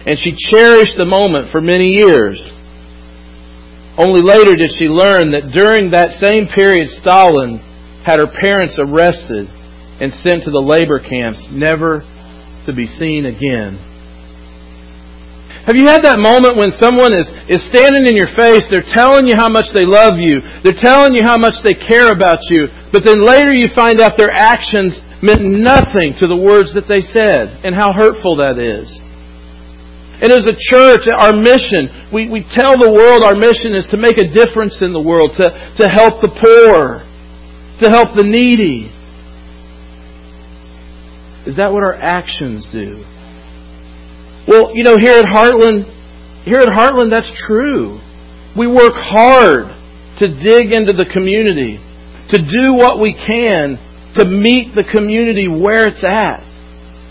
and 0.05 0.19
she 0.21 0.37
cherished 0.37 1.01
the 1.01 1.09
moment 1.09 1.51
for 1.51 1.63
many 1.63 1.97
years. 1.97 2.37
Only 3.97 4.21
later 4.21 4.53
did 4.55 4.69
she 4.77 4.85
learn 4.85 5.33
that 5.33 5.57
during 5.57 5.97
that 5.97 6.21
same 6.21 6.45
period, 6.53 6.91
Stalin 7.01 7.57
had 8.05 8.21
her 8.21 8.29
parents 8.29 8.77
arrested 8.77 9.49
and 9.49 10.13
sent 10.21 10.45
to 10.45 10.53
the 10.53 10.61
labor 10.61 11.01
camps, 11.01 11.41
never 11.51 12.05
to 12.67 12.73
be 12.77 12.87
seen 12.87 13.25
again. 13.25 13.81
Have 15.67 15.75
you 15.75 15.91
had 15.91 16.07
that 16.07 16.23
moment 16.23 16.55
when 16.55 16.71
someone 16.79 17.11
is, 17.11 17.27
is 17.51 17.67
standing 17.67 18.07
in 18.07 18.15
your 18.15 18.31
face, 18.39 18.63
they're 18.71 18.87
telling 18.87 19.27
you 19.27 19.35
how 19.35 19.51
much 19.51 19.75
they 19.75 19.83
love 19.83 20.15
you, 20.15 20.39
they're 20.63 20.79
telling 20.79 21.11
you 21.11 21.27
how 21.27 21.35
much 21.35 21.59
they 21.67 21.75
care 21.75 22.15
about 22.15 22.39
you, 22.47 22.71
but 22.95 23.03
then 23.03 23.19
later 23.19 23.51
you 23.51 23.67
find 23.75 23.99
out 23.99 24.15
their 24.15 24.31
actions 24.31 24.95
meant 25.27 25.43
nothing 25.43 26.15
to 26.23 26.31
the 26.31 26.39
words 26.39 26.71
that 26.79 26.87
they 26.87 27.03
said, 27.03 27.67
and 27.67 27.75
how 27.75 27.91
hurtful 27.91 28.39
that 28.39 28.63
is. 28.63 28.87
And 30.23 30.31
as 30.31 30.47
a 30.47 30.55
church, 30.55 31.03
our 31.11 31.35
mission, 31.35 32.15
we, 32.15 32.31
we 32.31 32.47
tell 32.47 32.79
the 32.79 32.95
world 32.95 33.27
our 33.27 33.35
mission 33.35 33.75
is 33.75 33.91
to 33.91 33.99
make 33.99 34.23
a 34.23 34.31
difference 34.31 34.79
in 34.79 34.95
the 34.95 35.03
world, 35.03 35.35
to, 35.35 35.47
to 35.83 35.85
help 35.91 36.23
the 36.23 36.31
poor, 36.31 37.03
to 37.83 37.91
help 37.91 38.15
the 38.15 38.23
needy. 38.23 38.87
Is 41.43 41.59
that 41.59 41.75
what 41.75 41.83
our 41.83 41.99
actions 41.99 42.65
do? 42.71 43.03
Well, 44.47 44.71
you 44.75 44.85
know, 44.85 44.97
here 44.99 45.19
at 45.19 45.25
Heartland, 45.25 45.91
here 46.45 46.61
at 46.61 46.69
Heartland, 46.69 47.11
that's 47.11 47.31
true. 47.47 47.99
We 48.57 48.67
work 48.67 48.95
hard 48.95 49.75
to 50.19 50.27
dig 50.29 50.73
into 50.73 50.93
the 50.93 51.07
community, 51.13 51.79
to 52.31 52.39
do 52.39 52.75
what 52.75 53.01
we 53.01 53.13
can 53.13 53.79
to 54.17 54.25
meet 54.25 54.75
the 54.75 54.85
community 54.85 55.47
where 55.47 55.89
it's 55.89 56.05
at. 56.05 56.41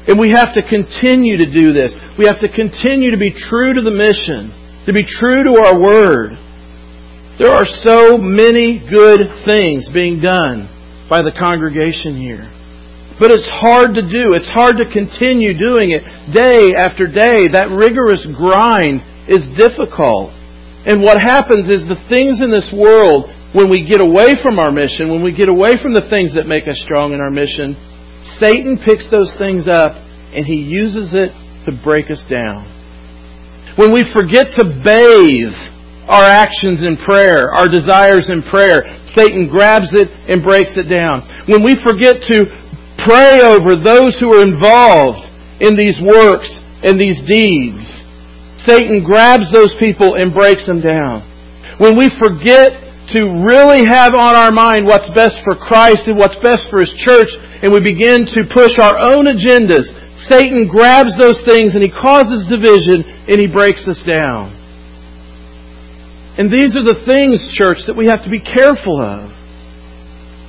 And 0.07 0.19
we 0.19 0.31
have 0.31 0.53
to 0.53 0.61
continue 0.61 1.37
to 1.37 1.49
do 1.49 1.73
this. 1.73 1.93
We 2.17 2.25
have 2.25 2.39
to 2.41 2.49
continue 2.49 3.11
to 3.11 3.17
be 3.17 3.31
true 3.31 3.73
to 3.73 3.81
the 3.81 3.93
mission, 3.93 4.53
to 4.85 4.93
be 4.93 5.05
true 5.05 5.43
to 5.43 5.53
our 5.65 5.77
word. 5.77 6.37
There 7.41 7.51
are 7.51 7.65
so 7.83 8.17
many 8.17 8.79
good 8.79 9.45
things 9.45 9.89
being 9.93 10.21
done 10.21 10.69
by 11.09 11.21
the 11.21 11.33
congregation 11.33 12.17
here. 12.17 12.49
But 13.19 13.31
it's 13.31 13.48
hard 13.48 13.95
to 13.95 14.03
do. 14.03 14.36
It's 14.36 14.51
hard 14.51 14.75
to 14.77 14.91
continue 14.91 15.55
doing 15.55 15.95
it 15.95 16.03
day 16.36 16.75
after 16.75 17.07
day. 17.07 17.48
That 17.48 17.72
rigorous 17.72 18.27
grind 18.36 19.00
is 19.31 19.48
difficult. 19.55 20.36
And 20.86 21.01
what 21.01 21.17
happens 21.17 21.72
is 21.72 21.88
the 21.88 22.01
things 22.12 22.43
in 22.43 22.51
this 22.51 22.69
world, 22.75 23.31
when 23.55 23.72
we 23.72 23.88
get 23.88 24.03
away 24.03 24.36
from 24.43 24.60
our 24.60 24.69
mission, 24.69 25.07
when 25.10 25.24
we 25.24 25.31
get 25.31 25.48
away 25.48 25.79
from 25.81 25.95
the 25.95 26.12
things 26.12 26.36
that 26.36 26.45
make 26.45 26.67
us 26.67 26.77
strong 26.84 27.15
in 27.15 27.24
our 27.24 27.31
mission, 27.31 27.74
Satan 28.38 28.77
picks 28.84 29.10
those 29.10 29.34
things 29.39 29.67
up 29.72 29.95
and 30.36 30.45
he 30.45 30.60
uses 30.60 31.15
it 31.15 31.31
to 31.65 31.72
break 31.84 32.12
us 32.12 32.22
down. 32.29 32.67
When 33.79 33.95
we 33.95 34.03
forget 34.12 34.51
to 34.60 34.63
bathe 34.84 35.55
our 36.07 36.24
actions 36.24 36.84
in 36.84 36.98
prayer, 37.01 37.50
our 37.55 37.67
desires 37.67 38.29
in 38.29 38.43
prayer, 38.43 38.84
Satan 39.15 39.48
grabs 39.48 39.89
it 39.93 40.12
and 40.29 40.43
breaks 40.43 40.77
it 40.77 40.91
down. 40.91 41.24
When 41.48 41.63
we 41.63 41.79
forget 41.81 42.22
to 42.29 42.64
Pray 43.05 43.41
over 43.45 43.77
those 43.77 44.17
who 44.19 44.33
are 44.33 44.41
involved 44.41 45.29
in 45.62 45.77
these 45.77 46.01
works 46.01 46.50
and 46.81 47.00
these 47.00 47.21
deeds. 47.29 47.85
Satan 48.65 49.05
grabs 49.05 49.53
those 49.53 49.77
people 49.77 50.17
and 50.17 50.33
breaks 50.33 50.65
them 50.65 50.81
down. 50.81 51.21
When 51.77 51.97
we 51.97 52.09
forget 52.17 52.74
to 53.13 53.45
really 53.45 53.85
have 53.85 54.17
on 54.17 54.33
our 54.33 54.51
mind 54.51 54.89
what's 54.89 55.09
best 55.13 55.38
for 55.45 55.53
Christ 55.53 56.09
and 56.09 56.17
what's 56.17 56.39
best 56.41 56.65
for 56.74 56.81
His 56.81 56.89
church, 57.05 57.29
and 57.62 57.69
we 57.69 57.79
begin 57.79 58.25
to 58.25 58.50
push 58.50 58.81
our 58.81 58.97
own 58.97 59.29
agendas, 59.29 59.85
Satan 60.25 60.67
grabs 60.67 61.13
those 61.19 61.43
things 61.45 61.75
and 61.75 61.83
he 61.83 61.91
causes 61.91 62.50
division 62.50 63.05
and 63.29 63.38
he 63.38 63.45
breaks 63.45 63.85
us 63.88 64.01
down. 64.01 64.57
And 66.38 66.51
these 66.51 66.75
are 66.75 66.83
the 66.83 67.05
things, 67.05 67.38
church, 67.53 67.85
that 67.88 67.95
we 67.95 68.07
have 68.07 68.24
to 68.24 68.29
be 68.29 68.41
careful 68.41 69.00
of, 69.00 69.29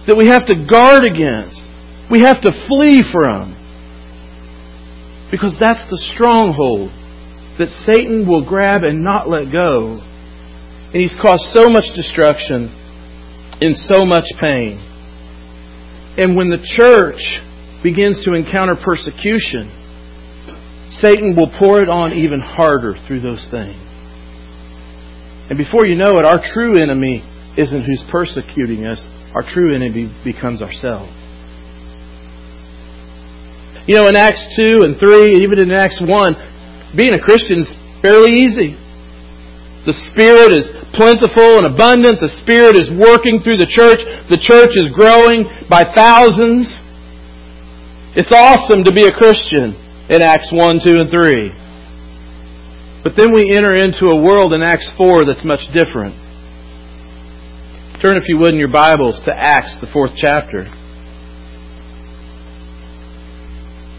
that 0.07 0.17
we 0.17 0.27
have 0.27 0.47
to 0.47 0.67
guard 0.67 1.05
against 1.05 1.66
we 2.11 2.23
have 2.23 2.41
to 2.43 2.53
flee 2.69 3.03
from. 3.13 3.55
Because 5.31 5.57
that's 5.61 5.83
the 5.91 5.99
stronghold 6.15 6.91
that 7.59 7.69
Satan 7.85 8.29
will 8.29 8.45
grab 8.47 8.85
and 8.85 9.03
not 9.03 9.29
let 9.29 9.51
go. 9.51 9.99
And 9.99 11.03
he's 11.03 11.17
caused 11.21 11.53
so 11.53 11.69
much 11.69 11.85
destruction 11.97 12.71
and 13.61 13.77
so 13.77 14.05
much 14.05 14.27
pain. 14.49 14.79
And 16.17 16.37
when 16.37 16.51
the 16.51 16.63
church 16.77 17.21
begins 17.83 18.23
to 18.25 18.35
encounter 18.35 18.77
persecution, 18.77 19.73
Satan 21.01 21.35
will 21.35 21.51
pour 21.59 21.83
it 21.83 21.89
on 21.89 22.13
even 22.13 22.41
harder 22.41 22.95
through 23.07 23.21
those 23.21 23.47
things. 23.51 23.77
And 25.49 25.59
before 25.59 25.87
you 25.87 25.97
know 25.97 26.19
it, 26.19 26.25
our 26.25 26.41
true 26.53 26.81
enemy 26.81 27.23
isn't 27.57 27.83
who's 27.83 28.05
persecuting 28.11 28.87
us. 28.87 28.99
Our 29.35 29.43
true 29.43 29.75
enemy 29.75 30.13
becomes 30.25 30.63
ourselves. 30.63 31.13
You 33.87 33.95
know, 33.95 34.09
in 34.09 34.17
Acts 34.17 34.43
2 34.59 34.83
and 34.83 34.99
3, 34.99 35.47
even 35.47 35.63
in 35.63 35.71
Acts 35.71 36.03
1, 36.03 36.97
being 36.97 37.15
a 37.15 37.23
Christian 37.23 37.63
is 37.63 37.71
fairly 38.03 38.43
easy. 38.43 38.75
The 39.87 39.95
Spirit 40.11 40.51
is 40.51 40.67
plentiful 40.99 41.63
and 41.63 41.71
abundant. 41.71 42.19
The 42.19 42.35
Spirit 42.43 42.75
is 42.75 42.91
working 42.91 43.39
through 43.47 43.63
the 43.63 43.71
church. 43.71 44.03
The 44.27 44.43
church 44.43 44.75
is 44.75 44.91
growing 44.91 45.47
by 45.71 45.87
thousands. 45.87 46.67
It's 48.19 48.35
awesome 48.35 48.83
to 48.83 48.91
be 48.91 49.07
a 49.07 49.15
Christian 49.15 49.79
in 50.11 50.19
Acts 50.19 50.51
1, 50.51 50.83
2, 50.83 51.07
and 51.07 51.11
3. 51.11 53.07
But 53.07 53.15
then 53.15 53.31
we 53.31 53.55
enter 53.55 53.71
into 53.71 54.11
a 54.11 54.19
world 54.19 54.51
in 54.51 54.67
Acts 54.67 54.91
4 54.99 55.31
that's 55.31 55.47
much 55.47 55.63
different. 55.71 56.19
Turn, 58.03 58.19
if 58.19 58.27
you 58.27 58.39
would, 58.43 58.51
in 58.51 58.59
your 58.59 58.73
Bibles 58.73 59.23
to 59.27 59.33
Acts, 59.33 59.79
the 59.81 59.87
fourth 59.87 60.19
chapter. 60.19 60.67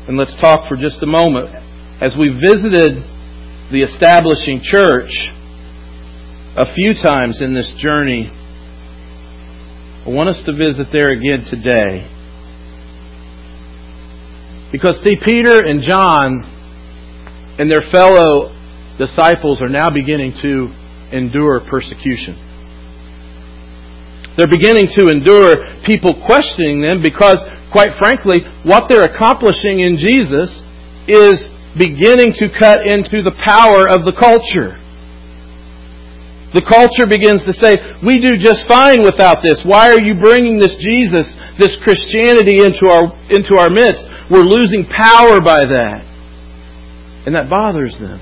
And 0.07 0.17
let's 0.17 0.35
talk 0.39 0.69
for 0.69 0.77
just 0.77 1.03
a 1.03 1.05
moment. 1.05 1.49
As 2.01 2.15
we 2.17 2.29
visited 2.29 3.03
the 3.71 3.83
establishing 3.83 4.61
church 4.63 5.11
a 6.55 6.73
few 6.73 6.93
times 6.93 7.41
in 7.41 7.53
this 7.53 7.73
journey, 7.77 8.29
I 10.05 10.09
want 10.09 10.29
us 10.29 10.41
to 10.45 10.55
visit 10.55 10.87
there 10.93 11.11
again 11.11 11.43
today. 11.49 12.07
Because, 14.71 14.95
see, 15.03 15.17
Peter 15.19 15.59
and 15.59 15.81
John 15.81 16.39
and 17.59 17.69
their 17.69 17.83
fellow 17.91 18.55
disciples 18.97 19.61
are 19.61 19.67
now 19.67 19.89
beginning 19.89 20.39
to 20.41 20.71
endure 21.11 21.59
persecution. 21.69 22.39
They're 24.37 24.47
beginning 24.47 24.87
to 24.95 25.07
endure 25.09 25.81
people 25.83 26.23
questioning 26.25 26.79
them 26.79 27.01
because 27.03 27.43
quite 27.71 27.97
frankly, 27.99 28.41
what 28.63 28.87
they're 28.89 29.05
accomplishing 29.05 29.79
in 29.79 29.97
Jesus 29.97 30.61
is 31.07 31.43
beginning 31.77 32.33
to 32.39 32.47
cut 32.57 32.85
into 32.85 33.21
the 33.21 33.35
power 33.45 33.87
of 33.87 34.03
the 34.03 34.15
culture. 34.17 34.75
The 36.55 36.63
culture 36.63 37.05
begins 37.05 37.43
to 37.43 37.53
say, 37.53 37.75
we 38.01 38.23
do 38.23 38.39
just 38.39 38.65
fine 38.67 39.03
without 39.03 39.43
this. 39.43 39.61
Why 39.67 39.91
are 39.91 40.01
you 40.01 40.15
bringing 40.15 40.57
this 40.57 40.73
Jesus, 40.79 41.27
this 41.59 41.75
Christianity 41.83 42.63
into 42.63 42.87
our, 42.87 43.11
into 43.29 43.59
our 43.59 43.69
midst? 43.69 44.01
We're 44.31 44.47
losing 44.47 44.87
power 44.87 45.43
by 45.43 45.67
that. 45.67 46.01
And 47.27 47.35
that 47.35 47.49
bothers 47.49 47.93
them. 47.99 48.19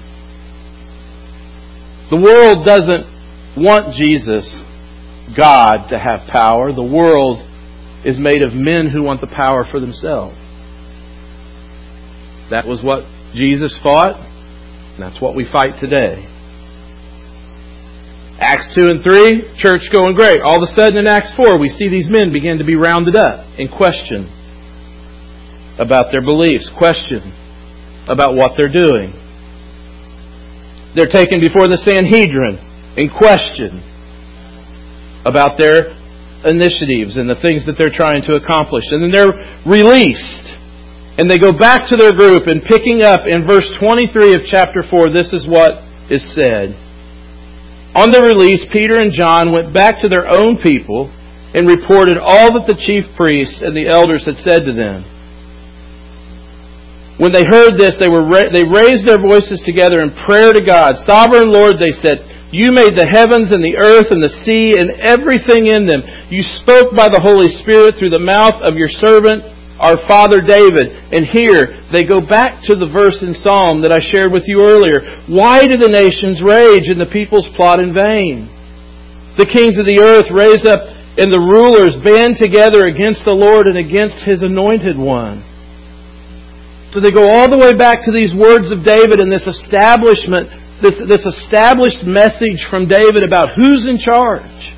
The 2.10 2.22
world 2.22 2.66
doesn't 2.66 3.06
want 3.58 3.94
Jesus, 3.94 4.46
God, 5.38 5.88
to 5.90 5.98
have 5.98 6.28
power. 6.30 6.74
The 6.74 6.86
world 6.86 7.46
is 8.06 8.20
made 8.20 8.46
of 8.46 8.54
men 8.54 8.88
who 8.88 9.02
want 9.02 9.20
the 9.20 9.28
power 9.28 9.66
for 9.70 9.80
themselves. 9.80 10.38
That 12.52 12.68
was 12.68 12.82
what 12.84 13.04
Jesus 13.34 13.78
fought, 13.82 14.16
and 14.16 15.02
that's 15.02 15.20
what 15.20 15.36
we 15.36 15.44
fight 15.52 15.82
today. 15.82 16.30
Acts 18.38 18.76
2 18.78 18.88
and 18.88 19.04
3, 19.04 19.58
church 19.58 19.82
going 19.92 20.16
great. 20.16 20.42
All 20.42 20.62
of 20.62 20.70
a 20.70 20.72
sudden 20.76 20.98
in 20.98 21.08
Acts 21.08 21.34
4, 21.36 21.58
we 21.58 21.70
see 21.70 21.90
these 21.90 22.08
men 22.08 22.32
begin 22.32 22.60
to 22.60 22.66
be 22.66 22.76
rounded 22.76 23.18
up 23.18 23.42
and 23.58 23.72
questioned 23.72 24.30
about 25.80 26.12
their 26.12 26.22
beliefs, 26.22 26.70
questioned 26.78 27.34
about 28.08 28.36
what 28.36 28.52
they're 28.58 28.72
doing. 28.72 29.12
They're 30.96 31.12
taken 31.12 31.42
before 31.42 31.68
the 31.68 31.82
Sanhedrin 31.84 32.60
and 32.96 33.12
questioned 33.12 33.84
about 35.26 35.58
their 35.58 35.92
initiatives 36.46 37.18
and 37.18 37.30
the 37.30 37.42
things 37.42 37.66
that 37.66 37.76
they're 37.78 37.94
trying 37.94 38.22
to 38.30 38.38
accomplish. 38.38 38.86
And 38.90 39.04
then 39.04 39.12
they're 39.12 39.36
released. 39.66 40.46
And 41.18 41.30
they 41.32 41.40
go 41.40 41.52
back 41.52 41.90
to 41.90 41.98
their 41.98 42.12
group 42.12 42.48
and 42.48 42.62
picking 42.64 43.04
up 43.04 43.22
in 43.28 43.48
verse 43.48 43.68
23 43.80 44.36
of 44.36 44.42
chapter 44.46 44.84
4, 44.84 45.12
this 45.12 45.32
is 45.34 45.48
what 45.48 45.80
is 46.12 46.24
said. 46.36 46.76
On 47.96 48.12
the 48.12 48.20
release, 48.20 48.60
Peter 48.76 49.00
and 49.00 49.16
John 49.16 49.56
went 49.56 49.74
back 49.74 50.04
to 50.04 50.10
their 50.12 50.28
own 50.28 50.60
people 50.60 51.08
and 51.56 51.64
reported 51.64 52.20
all 52.20 52.52
that 52.60 52.68
the 52.68 52.76
chief 52.76 53.08
priests 53.16 53.64
and 53.64 53.72
the 53.72 53.88
elders 53.88 54.28
had 54.28 54.36
said 54.44 54.68
to 54.68 54.76
them. 54.76 55.08
When 57.16 57.32
they 57.32 57.48
heard 57.48 57.80
this, 57.80 57.96
they, 57.96 58.12
were 58.12 58.28
they 58.52 58.68
raised 58.68 59.08
their 59.08 59.24
voices 59.24 59.64
together 59.64 60.04
in 60.04 60.12
prayer 60.28 60.52
to 60.52 60.60
God. 60.60 61.00
Sovereign 61.08 61.48
Lord, 61.48 61.80
they 61.80 61.96
said, 62.04 62.20
you 62.52 62.72
made 62.72 62.98
the 62.98 63.10
heavens 63.10 63.50
and 63.50 63.64
the 63.64 63.78
earth 63.78 64.14
and 64.14 64.22
the 64.22 64.36
sea 64.46 64.78
and 64.78 65.02
everything 65.02 65.68
in 65.68 65.88
them. 65.90 66.06
You 66.30 66.44
spoke 66.62 66.94
by 66.96 67.10
the 67.10 67.24
Holy 67.24 67.50
Spirit 67.62 67.96
through 67.98 68.14
the 68.14 68.24
mouth 68.24 68.62
of 68.62 68.78
your 68.78 68.90
servant 68.90 69.56
our 69.80 70.00
father 70.08 70.40
David. 70.40 70.96
And 71.12 71.28
here 71.28 71.84
they 71.92 72.08
go 72.08 72.24
back 72.24 72.64
to 72.72 72.76
the 72.76 72.88
verse 72.88 73.20
in 73.20 73.36
Psalm 73.44 73.84
that 73.84 73.92
I 73.92 74.00
shared 74.00 74.32
with 74.32 74.48
you 74.48 74.64
earlier. 74.64 75.20
Why 75.28 75.68
do 75.68 75.76
the 75.76 75.92
nations 75.92 76.40
rage 76.40 76.88
and 76.88 77.00
the 77.00 77.12
peoples 77.12 77.50
plot 77.56 77.84
in 77.84 77.92
vain? 77.92 78.48
The 79.36 79.50
kings 79.50 79.76
of 79.76 79.84
the 79.84 80.00
earth 80.00 80.32
raise 80.32 80.64
up 80.64 80.80
and 81.20 81.32
the 81.32 81.44
rulers 81.44 81.96
band 82.04 82.40
together 82.40 82.88
against 82.88 83.24
the 83.28 83.36
Lord 83.36 83.68
and 83.68 83.80
against 83.80 84.24
his 84.24 84.44
anointed 84.44 84.96
one. 84.96 85.44
So 86.92 87.04
they 87.04 87.12
go 87.12 87.28
all 87.28 87.52
the 87.52 87.60
way 87.60 87.76
back 87.76 88.08
to 88.08 88.16
these 88.16 88.32
words 88.32 88.72
of 88.72 88.88
David 88.88 89.20
and 89.20 89.28
this 89.28 89.44
establishment, 89.44 90.48
this, 90.82 91.00
this 91.08 91.26
established 91.26 92.04
message 92.04 92.68
from 92.70 92.88
David 92.88 93.24
about 93.24 93.56
who's 93.56 93.88
in 93.88 93.98
charge. 93.98 94.76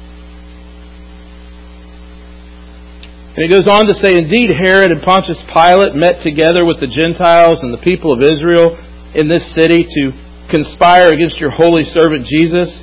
And 3.37 3.45
he 3.45 3.49
goes 3.49 3.67
on 3.67 3.85
to 3.85 3.93
say, 3.93 4.17
Indeed, 4.17 4.49
Herod 4.49 4.89
and 4.89 5.01
Pontius 5.01 5.37
Pilate 5.53 5.93
met 5.93 6.25
together 6.25 6.65
with 6.65 6.81
the 6.81 6.89
Gentiles 6.89 7.61
and 7.61 7.73
the 7.73 7.81
people 7.81 8.09
of 8.09 8.25
Israel 8.25 8.73
in 9.13 9.29
this 9.29 9.45
city 9.53 9.85
to 9.85 10.03
conspire 10.49 11.13
against 11.13 11.37
your 11.37 11.53
holy 11.53 11.85
servant 11.85 12.25
Jesus, 12.25 12.73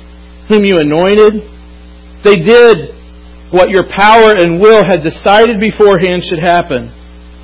whom 0.47 0.63
you 0.63 0.79
anointed. 0.79 1.43
They 2.23 2.39
did 2.39 2.95
what 3.51 3.69
your 3.69 3.83
power 3.99 4.31
and 4.31 4.59
will 4.59 4.83
had 4.83 5.03
decided 5.03 5.59
beforehand 5.59 6.23
should 6.23 6.39
happen. 6.39 6.91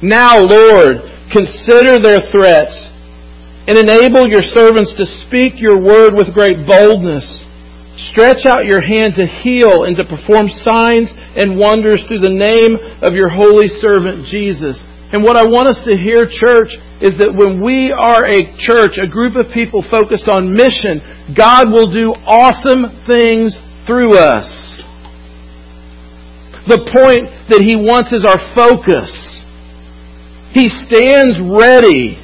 Now, 0.02 0.40
Lord, 0.40 1.04
consider 1.32 2.00
their 2.00 2.20
threats 2.32 2.91
and 3.68 3.78
enable 3.78 4.28
your 4.28 4.42
servants 4.42 4.94
to 4.98 5.06
speak 5.28 5.54
your 5.58 5.80
word 5.82 6.14
with 6.14 6.34
great 6.34 6.66
boldness. 6.66 7.26
Stretch 8.10 8.46
out 8.46 8.66
your 8.66 8.82
hand 8.82 9.14
to 9.18 9.28
heal 9.28 9.86
and 9.86 9.96
to 9.98 10.06
perform 10.06 10.50
signs 10.50 11.10
and 11.38 11.60
wonders 11.60 12.04
through 12.08 12.26
the 12.26 12.34
name 12.34 12.76
of 13.02 13.14
your 13.14 13.30
holy 13.30 13.70
servant 13.70 14.26
Jesus. 14.26 14.80
And 15.14 15.24
what 15.24 15.36
I 15.36 15.44
want 15.44 15.68
us 15.68 15.84
to 15.86 15.98
hear, 15.98 16.26
church, 16.26 16.72
is 17.04 17.20
that 17.20 17.36
when 17.36 17.62
we 17.62 17.92
are 17.92 18.24
a 18.24 18.48
church, 18.64 18.96
a 18.96 19.12
group 19.12 19.36
of 19.36 19.52
people 19.54 19.84
focused 19.92 20.32
on 20.32 20.56
mission, 20.56 21.04
God 21.36 21.70
will 21.70 21.92
do 21.92 22.16
awesome 22.26 22.88
things 23.06 23.52
through 23.86 24.16
us. 24.18 24.48
The 26.66 26.80
point 26.80 27.28
that 27.52 27.60
He 27.60 27.76
wants 27.76 28.16
is 28.16 28.24
our 28.24 28.40
focus. 28.56 29.12
He 30.56 30.72
stands 30.88 31.36
ready 31.44 32.22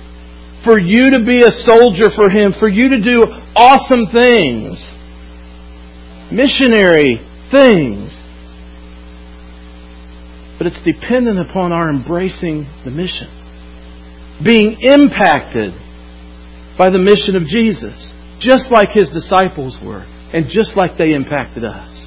for 0.64 0.80
you 0.80 1.12
to 1.12 1.24
be 1.26 1.42
a 1.42 1.52
soldier 1.52 2.10
for 2.16 2.30
Him, 2.30 2.54
for 2.60 2.68
you 2.68 2.90
to 2.90 3.02
do 3.02 3.24
awesome 3.56 4.08
things, 4.12 4.84
missionary 6.32 7.20
things. 7.52 8.14
But 10.58 10.68
it's 10.68 10.82
dependent 10.84 11.40
upon 11.50 11.72
our 11.72 11.90
embracing 11.90 12.66
the 12.84 12.92
mission, 12.92 13.30
being 14.44 14.78
impacted 14.82 15.74
by 16.78 16.90
the 16.90 17.00
mission 17.00 17.36
of 17.36 17.48
Jesus, 17.48 18.12
just 18.40 18.72
like 18.72 18.90
his 18.90 19.10
disciples 19.10 19.78
were, 19.84 20.06
and 20.34 20.46
just 20.50 20.76
like 20.76 20.98
they 20.98 21.14
impacted 21.14 21.64
us. 21.64 21.98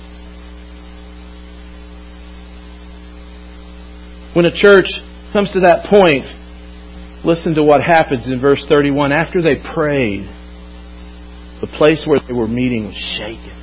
When 4.34 4.46
a 4.46 4.54
church 4.54 4.86
comes 5.32 5.50
to 5.52 5.60
that 5.60 5.86
point, 5.90 6.26
listen 7.24 7.54
to 7.54 7.62
what 7.62 7.80
happens 7.82 8.26
in 8.26 8.40
verse 8.40 8.64
31. 8.70 9.12
After 9.12 9.42
they 9.42 9.56
prayed, 9.74 10.28
the 11.60 11.66
place 11.76 12.02
where 12.06 12.20
they 12.26 12.32
were 12.32 12.48
meeting 12.48 12.86
was 12.86 12.96
shaken. 13.18 13.56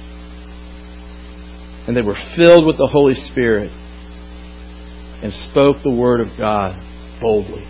And 1.88 1.96
they 1.96 2.02
were 2.02 2.18
filled 2.36 2.66
with 2.66 2.78
the 2.78 2.90
Holy 2.92 3.16
Spirit 3.32 3.72
and 5.24 5.34
spoke 5.50 5.78
the 5.84 5.94
word 5.94 6.22
of 6.22 6.28
God 6.38 6.78
boldly. 7.22 7.66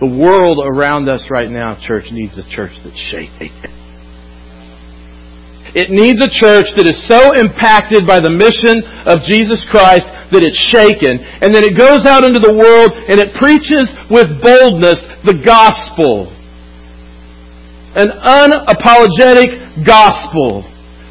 The 0.00 0.10
world 0.10 0.58
around 0.64 1.08
us 1.08 1.24
right 1.30 1.48
now, 1.48 1.78
church, 1.80 2.06
needs 2.10 2.36
a 2.36 2.42
church 2.50 2.72
that's 2.82 2.98
shaking. 3.10 3.54
It 5.74 5.90
needs 5.90 6.18
a 6.18 6.30
church 6.30 6.66
that 6.78 6.86
is 6.86 6.98
so 7.10 7.34
impacted 7.34 8.06
by 8.06 8.18
the 8.22 8.30
mission 8.30 8.78
of 9.10 9.26
Jesus 9.26 9.58
Christ 9.70 10.06
that 10.32 10.44
it's 10.44 10.58
shaken. 10.72 11.20
And 11.42 11.52
then 11.52 11.64
it 11.64 11.76
goes 11.76 12.06
out 12.06 12.24
into 12.24 12.40
the 12.40 12.54
world 12.54 12.90
and 13.08 13.20
it 13.20 13.34
preaches 13.36 13.88
with 14.08 14.30
boldness 14.40 15.00
the 15.24 15.36
gospel. 15.40 16.32
An 17.96 18.10
unapologetic 18.10 19.84
gospel. 19.84 20.64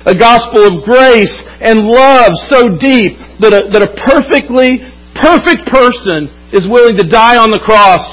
A 0.06 0.16
gospel 0.16 0.68
of 0.68 0.84
grace 0.84 1.32
and 1.62 1.80
love 1.88 2.32
so 2.52 2.62
deep 2.76 3.16
that 3.40 3.56
a, 3.56 3.72
that 3.72 3.82
a 3.82 3.92
perfectly 4.04 4.84
perfect 5.16 5.64
person 5.72 6.28
is 6.52 6.68
willing 6.68 6.98
to 7.00 7.08
die 7.08 7.38
on 7.38 7.52
the 7.52 7.62
cross 7.64 8.04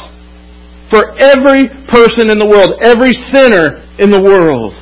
for 0.88 1.18
every 1.18 1.66
person 1.90 2.30
in 2.30 2.38
the 2.38 2.46
world, 2.46 2.78
every 2.82 3.12
sinner 3.12 3.82
in 3.98 4.10
the 4.10 4.22
world. 4.22 4.74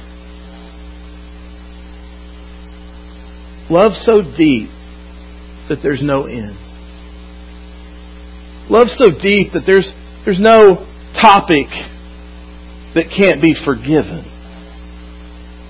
Love 3.71 3.93
so 4.05 4.21
deep 4.37 4.71
that 5.69 5.79
there's 5.83 6.03
no 6.03 6.27
end. 6.27 6.57
Love 8.71 8.89
so 8.89 9.09
deep 9.09 9.53
that 9.53 9.63
there's, 9.67 9.91
there's 10.25 10.41
no 10.41 10.87
topic 11.21 11.69
that 12.95 13.09
can't 13.17 13.41
be 13.41 13.55
forgiven. 13.65 14.25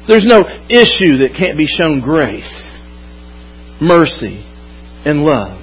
There's 0.08 0.26
no 0.26 0.40
issue 0.68 1.22
that 1.22 1.36
can't 1.38 1.58
be 1.58 1.66
shown 1.66 2.00
grace, 2.00 2.70
mercy, 3.80 4.42
and 5.04 5.22
love. 5.22 5.60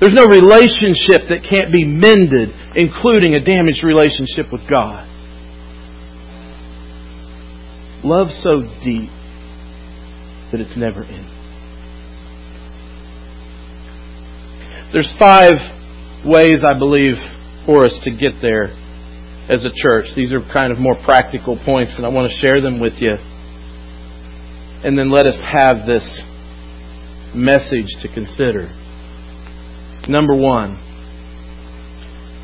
There's 0.00 0.14
no 0.14 0.26
relationship 0.26 1.28
that 1.28 1.46
can't 1.48 1.72
be 1.72 1.84
mended, 1.84 2.50
including 2.74 3.34
a 3.34 3.44
damaged 3.44 3.84
relationship 3.84 4.50
with 4.50 4.62
God. 4.68 5.06
Love 8.04 8.28
so 8.42 8.62
deep 8.82 9.10
that 10.50 10.60
it's 10.60 10.76
never 10.76 11.04
ending. 11.04 11.31
There's 14.92 15.14
five 15.18 15.56
ways, 16.22 16.62
I 16.68 16.78
believe, 16.78 17.14
for 17.64 17.86
us 17.86 17.98
to 18.04 18.10
get 18.10 18.42
there 18.42 18.64
as 19.48 19.64
a 19.64 19.70
church. 19.74 20.06
These 20.14 20.34
are 20.34 20.40
kind 20.52 20.70
of 20.70 20.78
more 20.78 20.96
practical 21.02 21.58
points, 21.64 21.94
and 21.96 22.04
I 22.04 22.10
want 22.10 22.30
to 22.30 22.38
share 22.44 22.60
them 22.60 22.78
with 22.78 23.00
you. 23.00 23.14
And 24.84 24.98
then 24.98 25.10
let 25.10 25.24
us 25.24 25.40
have 25.40 25.86
this 25.86 26.04
message 27.34 27.88
to 28.02 28.08
consider. 28.12 28.68
Number 30.08 30.36
one, 30.36 30.76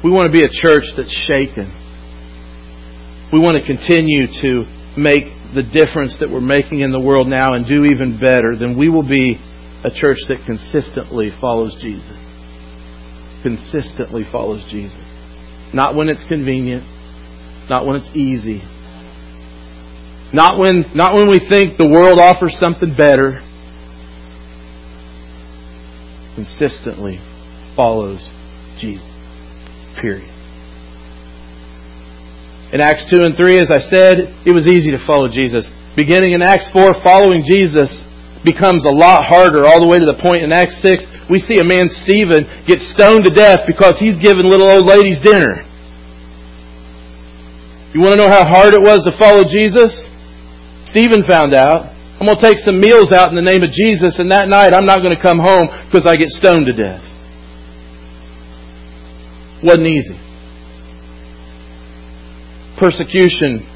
we 0.02 0.11
want 0.11 0.26
to 0.26 0.32
be 0.32 0.42
a 0.42 0.48
church 0.48 0.84
that's 0.96 1.12
shaken. 1.26 1.68
We 3.30 3.40
want 3.40 3.58
to 3.58 3.66
continue 3.66 4.26
to 4.40 4.64
make 4.96 5.24
the 5.52 5.68
difference 5.68 6.16
that 6.20 6.30
we're 6.30 6.40
making 6.40 6.80
in 6.80 6.92
the 6.92 7.00
world 7.00 7.28
now 7.28 7.52
and 7.52 7.66
do 7.66 7.84
even 7.84 8.18
better. 8.18 8.56
Then 8.58 8.78
we 8.78 8.88
will 8.88 9.06
be 9.06 9.38
a 9.84 9.90
church 9.90 10.18
that 10.28 10.46
consistently 10.46 11.28
follows 11.42 11.76
Jesus. 11.82 12.27
Consistently 13.42 14.24
follows 14.31 14.64
Jesus. 14.70 14.98
Not 15.72 15.94
when 15.94 16.09
it's 16.09 16.22
convenient, 16.29 16.85
not 17.68 17.87
when 17.87 17.96
it's 17.96 18.16
easy. 18.16 18.62
Not 20.33 20.59
when, 20.59 20.85
not 20.94 21.14
when 21.14 21.29
we 21.29 21.40
think 21.48 21.79
the 21.79 21.88
world 21.88 22.18
offers 22.18 22.57
something 22.59 22.94
better. 22.96 23.40
Consistently 26.35 27.18
follows 27.74 28.20
Jesus. 28.81 29.07
Period. 30.01 30.35
In 32.72 32.81
Acts 32.81 33.09
2 33.09 33.24
and 33.24 33.35
3, 33.35 33.59
as 33.64 33.70
I 33.72 33.81
said, 33.81 34.44
it 34.44 34.53
was 34.53 34.66
easy 34.66 34.92
to 34.92 35.01
follow 35.07 35.29
Jesus. 35.29 35.64
Beginning 35.96 36.35
in 36.35 36.42
Acts 36.42 36.68
4, 36.70 37.01
following 37.03 37.42
Jesus 37.48 37.88
becomes 38.44 38.85
a 38.85 38.92
lot 38.92 39.24
harder 39.24 39.64
all 39.66 39.81
the 39.81 39.88
way 39.88 39.98
to 39.98 40.05
the 40.05 40.20
point 40.20 40.44
in 40.44 40.53
Acts 40.53 40.77
6, 40.85 41.03
we 41.28 41.40
see 41.40 41.60
a 41.60 41.64
man, 41.64 41.92
Stephen, 42.04 42.48
get 42.66 42.80
stoned 42.96 43.24
to 43.24 43.30
death 43.30 43.60
because 43.66 44.00
he's 44.00 44.16
giving 44.16 44.48
little 44.48 44.68
old 44.68 44.86
ladies 44.86 45.20
dinner. 45.20 45.60
You 47.92 48.00
want 48.00 48.20
to 48.20 48.24
know 48.24 48.32
how 48.32 48.48
hard 48.48 48.74
it 48.74 48.80
was 48.80 49.04
to 49.04 49.12
follow 49.16 49.44
Jesus? 49.44 49.92
Stephen 50.90 51.24
found 51.28 51.52
out. 51.52 51.92
I'm 52.20 52.26
going 52.26 52.36
to 52.36 52.42
take 52.42 52.58
some 52.64 52.80
meals 52.80 53.12
out 53.12 53.28
in 53.30 53.36
the 53.36 53.44
name 53.44 53.62
of 53.62 53.70
Jesus, 53.70 54.18
and 54.18 54.30
that 54.32 54.48
night 54.48 54.74
I'm 54.74 54.84
not 54.84 55.00
going 55.00 55.14
to 55.14 55.22
come 55.22 55.38
home 55.38 55.68
because 55.86 56.04
I 56.04 56.16
get 56.16 56.28
stoned 56.34 56.66
to 56.66 56.74
death. 56.74 57.04
Wasn't 59.62 59.86
easy. 59.86 60.18
Persecution 62.80 63.66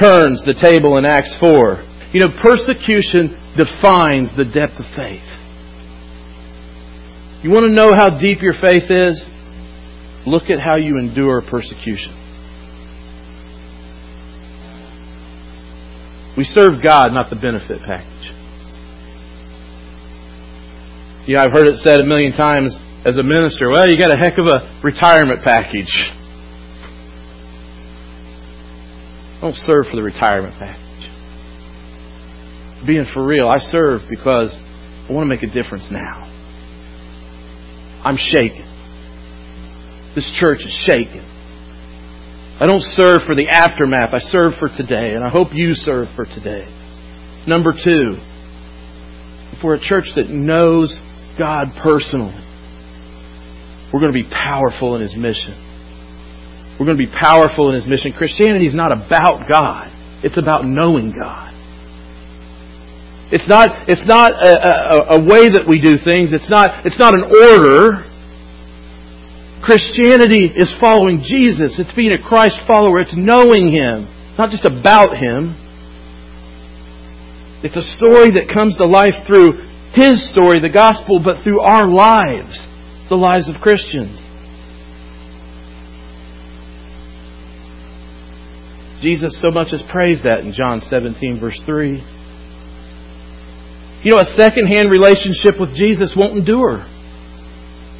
turns 0.00 0.42
the 0.46 0.54
table 0.54 0.98
in 0.98 1.04
Acts 1.04 1.36
4. 1.38 1.84
You 2.12 2.20
know, 2.20 2.30
persecution 2.42 3.34
defines 3.58 4.30
the 4.36 4.46
depth 4.46 4.78
of 4.78 4.86
faith. 4.94 5.33
You 7.44 7.50
want 7.50 7.64
to 7.64 7.72
know 7.72 7.94
how 7.94 8.08
deep 8.08 8.40
your 8.40 8.54
faith 8.58 8.90
is? 8.90 9.22
Look 10.26 10.44
at 10.48 10.60
how 10.60 10.76
you 10.76 10.96
endure 10.96 11.42
persecution. 11.42 12.16
We 16.38 16.44
serve 16.44 16.82
God, 16.82 17.12
not 17.12 17.28
the 17.28 17.36
benefit 17.36 17.82
package. 17.82 18.32
Know, 21.28 21.42
I've 21.42 21.52
heard 21.52 21.68
it 21.68 21.80
said 21.80 22.00
a 22.00 22.06
million 22.06 22.32
times 22.32 22.74
as 23.04 23.18
a 23.18 23.22
minister, 23.22 23.68
well, 23.70 23.86
you 23.90 23.98
got 23.98 24.10
a 24.10 24.16
heck 24.16 24.38
of 24.38 24.46
a 24.46 24.80
retirement 24.82 25.44
package. 25.44 25.92
Don't 29.42 29.56
serve 29.56 29.84
for 29.90 29.96
the 29.96 30.02
retirement 30.02 30.54
package. 30.58 30.80
Being 32.86 33.04
for 33.12 33.22
real, 33.22 33.48
I 33.48 33.58
serve 33.58 34.00
because 34.08 34.48
I 34.54 35.12
want 35.12 35.24
to 35.24 35.28
make 35.28 35.42
a 35.42 35.52
difference 35.52 35.84
now. 35.90 36.33
I'm 38.04 38.16
shaken. 38.16 38.70
This 40.14 40.30
church 40.38 40.60
is 40.60 40.72
shaken. 40.86 41.24
I 42.60 42.66
don't 42.66 42.82
serve 42.94 43.18
for 43.26 43.34
the 43.34 43.48
aftermath. 43.50 44.14
I 44.14 44.20
serve 44.30 44.54
for 44.58 44.68
today, 44.68 45.14
and 45.14 45.24
I 45.24 45.28
hope 45.28 45.48
you 45.52 45.74
serve 45.74 46.08
for 46.14 46.24
today. 46.24 46.66
Number 47.48 47.72
two, 47.72 48.16
if 49.52 49.64
we're 49.64 49.74
a 49.74 49.80
church 49.80 50.06
that 50.16 50.30
knows 50.30 50.94
God 51.38 51.66
personally, 51.82 52.34
we're 53.92 54.00
going 54.00 54.12
to 54.12 54.22
be 54.22 54.28
powerful 54.30 54.96
in 54.96 55.02
His 55.02 55.16
mission. 55.16 55.54
We're 56.78 56.86
going 56.86 56.98
to 56.98 57.06
be 57.06 57.12
powerful 57.12 57.70
in 57.70 57.76
His 57.80 57.86
mission. 57.88 58.12
Christianity 58.12 58.66
is 58.66 58.74
not 58.74 58.92
about 58.92 59.48
God. 59.50 59.90
It's 60.22 60.38
about 60.38 60.64
knowing 60.64 61.14
God. 61.16 61.53
It's 63.34 63.48
not, 63.50 63.90
it's 63.90 64.06
not 64.06 64.30
a, 64.30 64.54
a, 64.54 65.18
a 65.18 65.20
way 65.26 65.50
that 65.50 65.66
we 65.66 65.82
do 65.82 65.98
things. 65.98 66.30
It's 66.30 66.46
not, 66.46 66.86
it's 66.86 67.02
not 67.02 67.18
an 67.18 67.26
order. 67.26 68.06
Christianity 69.58 70.54
is 70.54 70.70
following 70.78 71.18
Jesus. 71.26 71.74
It's 71.82 71.90
being 71.98 72.14
a 72.14 72.22
Christ 72.22 72.62
follower. 72.62 73.00
It's 73.00 73.16
knowing 73.16 73.74
Him. 73.74 74.06
not 74.38 74.54
just 74.54 74.62
about 74.62 75.18
Him. 75.18 75.58
It's 77.66 77.74
a 77.74 77.82
story 77.98 78.30
that 78.38 78.54
comes 78.54 78.78
to 78.78 78.86
life 78.86 79.26
through 79.26 79.66
His 79.98 80.14
story, 80.30 80.62
the 80.62 80.70
gospel, 80.70 81.18
but 81.18 81.42
through 81.42 81.58
our 81.58 81.90
lives, 81.90 82.54
the 83.10 83.18
lives 83.18 83.50
of 83.50 83.58
Christians. 83.60 84.14
Jesus 89.02 89.34
so 89.42 89.50
much 89.50 89.74
as 89.74 89.82
praised 89.90 90.22
that 90.22 90.46
in 90.46 90.54
John 90.54 90.80
17, 90.88 91.40
verse 91.40 91.60
3. 91.66 92.13
You 94.04 94.10
know, 94.12 94.18
a 94.18 94.36
second-hand 94.36 94.90
relationship 94.90 95.58
with 95.58 95.74
Jesus 95.74 96.14
won't 96.16 96.36
endure. 96.36 96.84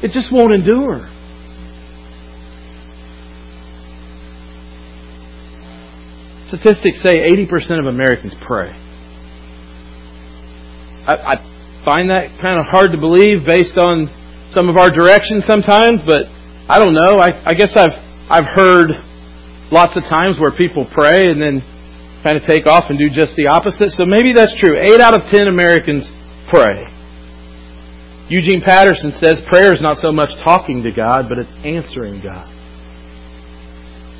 It 0.03 0.11
just 0.11 0.31
won't 0.31 0.53
endure. 0.53 1.09
Statistics 6.47 7.01
say 7.01 7.25
80% 7.25 7.79
of 7.79 7.87
Americans 7.91 8.33
pray. 8.45 8.69
I, 11.07 11.13
I 11.13 11.81
find 11.83 12.09
that 12.11 12.37
kind 12.43 12.59
of 12.59 12.65
hard 12.69 12.91
to 12.91 12.97
believe 12.97 13.45
based 13.45 13.77
on 13.77 14.05
some 14.51 14.69
of 14.69 14.77
our 14.77 14.89
direction 14.89 15.41
sometimes, 15.45 16.01
but 16.05 16.29
I 16.69 16.77
don't 16.77 16.93
know. 16.93 17.17
I, 17.17 17.49
I 17.49 17.53
guess 17.55 17.75
I've 17.75 17.97
I've 18.29 18.55
heard 18.55 18.89
lots 19.71 19.97
of 19.97 20.03
times 20.03 20.37
where 20.39 20.51
people 20.55 20.89
pray 20.91 21.17
and 21.17 21.41
then 21.41 21.61
kind 22.25 22.41
of 22.41 22.43
take 22.49 22.65
off 22.65 22.89
and 22.89 22.97
do 22.97 23.05
just 23.13 23.37
the 23.37 23.45
opposite. 23.45 23.93
So 23.93 24.09
maybe 24.09 24.33
that's 24.33 24.57
true. 24.57 24.73
Eight 24.81 24.99
out 24.99 25.13
of 25.13 25.29
ten 25.29 25.45
Americans 25.45 26.09
pray. 26.49 26.89
Eugene 28.33 28.65
Peterson 28.65 29.13
says 29.21 29.37
prayer 29.45 29.69
is 29.69 29.81
not 29.81 30.01
so 30.01 30.11
much 30.11 30.33
talking 30.43 30.81
to 30.81 30.91
God, 30.91 31.29
but 31.29 31.37
it's 31.37 31.53
answering 31.61 32.25
God. 32.25 32.49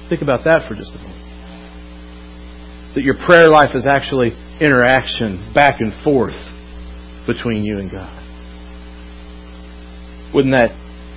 Think 0.07 0.21
about 0.21 0.45
that 0.45 0.69
for 0.69 0.75
just 0.75 0.93
a 0.93 1.01
moment 1.01 1.25
that 2.93 3.03
your 3.03 3.15
prayer 3.25 3.47
life 3.47 3.75
is 3.75 3.85
actually 3.85 4.31
interaction 4.61 5.51
back 5.53 5.75
and 5.79 5.91
forth 6.01 6.37
between 7.27 7.65
you 7.65 7.77
and 7.77 7.91
God. 7.91 8.21
Wouldn't 10.33 10.55
that 10.55 10.71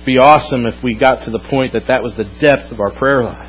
be 0.05 0.17
awesome 0.17 0.65
if 0.65 0.83
we 0.83 0.97
got 0.97 1.23
to 1.23 1.31
the 1.31 1.39
point 1.49 1.71
that 1.73 1.87
that 1.87 2.03
was 2.03 2.15
the 2.17 2.25
depth 2.41 2.71
of 2.71 2.81
our 2.81 2.91
prayer 2.91 3.23
life? 3.23 3.48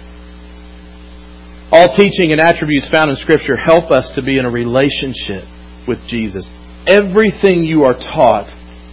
All 1.72 1.94
teaching 1.96 2.32
and 2.32 2.40
attributes 2.40 2.90
found 2.90 3.10
in 3.10 3.16
Scripture 3.16 3.56
help 3.56 3.90
us 3.90 4.10
to 4.16 4.22
be 4.22 4.38
in 4.38 4.44
a 4.44 4.50
relationship 4.50 5.46
with 5.86 5.98
Jesus. 6.08 6.48
Everything 6.86 7.62
you 7.62 7.84
are 7.84 7.94
taught 7.94 8.50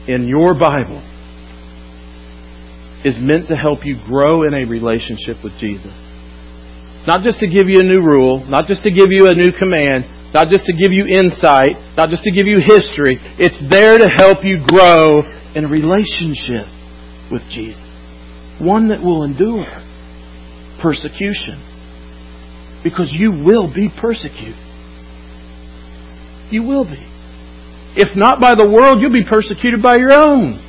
in 0.08 0.28
your 0.28 0.54
Bible 0.54 1.02
is 3.04 3.18
meant 3.20 3.48
to 3.48 3.56
help 3.56 3.80
you 3.84 3.98
grow 4.06 4.44
in 4.44 4.54
a 4.54 4.70
relationship 4.70 5.44
with 5.44 5.54
Jesus. 5.60 5.94
Not 7.08 7.24
just 7.24 7.40
to 7.40 7.48
give 7.48 7.68
you 7.68 7.80
a 7.80 7.84
new 7.84 8.04
rule, 8.04 8.46
not 8.46 8.68
just 8.68 8.84
to 8.84 8.92
give 8.92 9.10
you 9.10 9.26
a 9.26 9.34
new 9.34 9.52
command, 9.58 10.06
not 10.34 10.50
just 10.50 10.66
to 10.66 10.74
give 10.74 10.92
you 10.92 11.08
insight, 11.08 11.74
not 11.96 12.10
just 12.10 12.24
to 12.24 12.32
give 12.32 12.46
you 12.46 12.58
history. 12.62 13.18
It's 13.40 13.58
there 13.70 13.98
to 13.98 14.08
help 14.18 14.40
you 14.44 14.62
grow 14.62 15.24
in 15.56 15.66
a 15.66 15.68
relationship 15.68 16.68
with 17.32 17.42
Jesus. 17.50 17.82
One 18.60 18.90
that 18.90 19.02
will 19.02 19.24
endure 19.24 19.66
persecution. 20.82 21.64
Because 22.88 23.12
you 23.12 23.32
will 23.44 23.68
be 23.68 23.90
persecuted. 24.00 24.56
You 26.50 26.64
will 26.64 26.86
be. 26.86 27.04
If 28.00 28.16
not 28.16 28.40
by 28.40 28.54
the 28.56 28.70
world, 28.70 29.02
you'll 29.02 29.12
be 29.12 29.28
persecuted 29.28 29.82
by 29.82 29.98
your 29.98 30.14
own. 30.14 30.64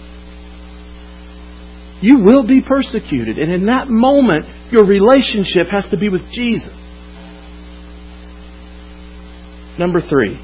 You 2.01 2.25
will 2.25 2.47
be 2.47 2.63
persecuted. 2.67 3.39
And 3.39 3.53
in 3.53 3.67
that 3.67 3.87
moment, 3.87 4.47
your 4.73 4.85
relationship 4.85 5.69
has 5.71 5.87
to 5.91 5.99
be 5.99 6.09
with 6.09 6.23
Jesus. 6.33 6.75
Number 9.79 10.01
three, 10.01 10.35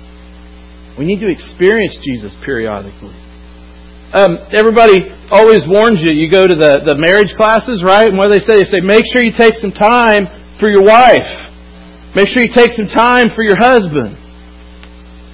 we 0.99 1.07
need 1.07 1.19
to 1.19 1.31
experience 1.31 1.99
Jesus 2.07 2.31
periodically. 2.45 3.19
Um, 4.15 4.39
everybody 4.55 5.11
always 5.31 5.67
warns 5.67 5.99
you. 5.99 6.15
You 6.15 6.31
go 6.31 6.47
to 6.47 6.55
the, 6.55 6.87
the 6.87 6.95
marriage 6.95 7.35
classes, 7.35 7.83
right? 7.83 8.07
And 8.07 8.15
what 8.15 8.31
do 8.31 8.39
they 8.39 8.47
say? 8.47 8.63
They 8.63 8.71
say, 8.71 8.79
make 8.79 9.03
sure 9.11 9.27
you 9.27 9.35
take 9.35 9.59
some 9.59 9.75
time 9.75 10.31
for 10.63 10.71
your 10.71 10.87
wife. 10.87 11.44
Make 12.15 12.29
sure 12.31 12.43
you 12.43 12.55
take 12.55 12.71
some 12.79 12.87
time 12.89 13.35
for 13.35 13.43
your 13.43 13.59
husband. 13.59 14.17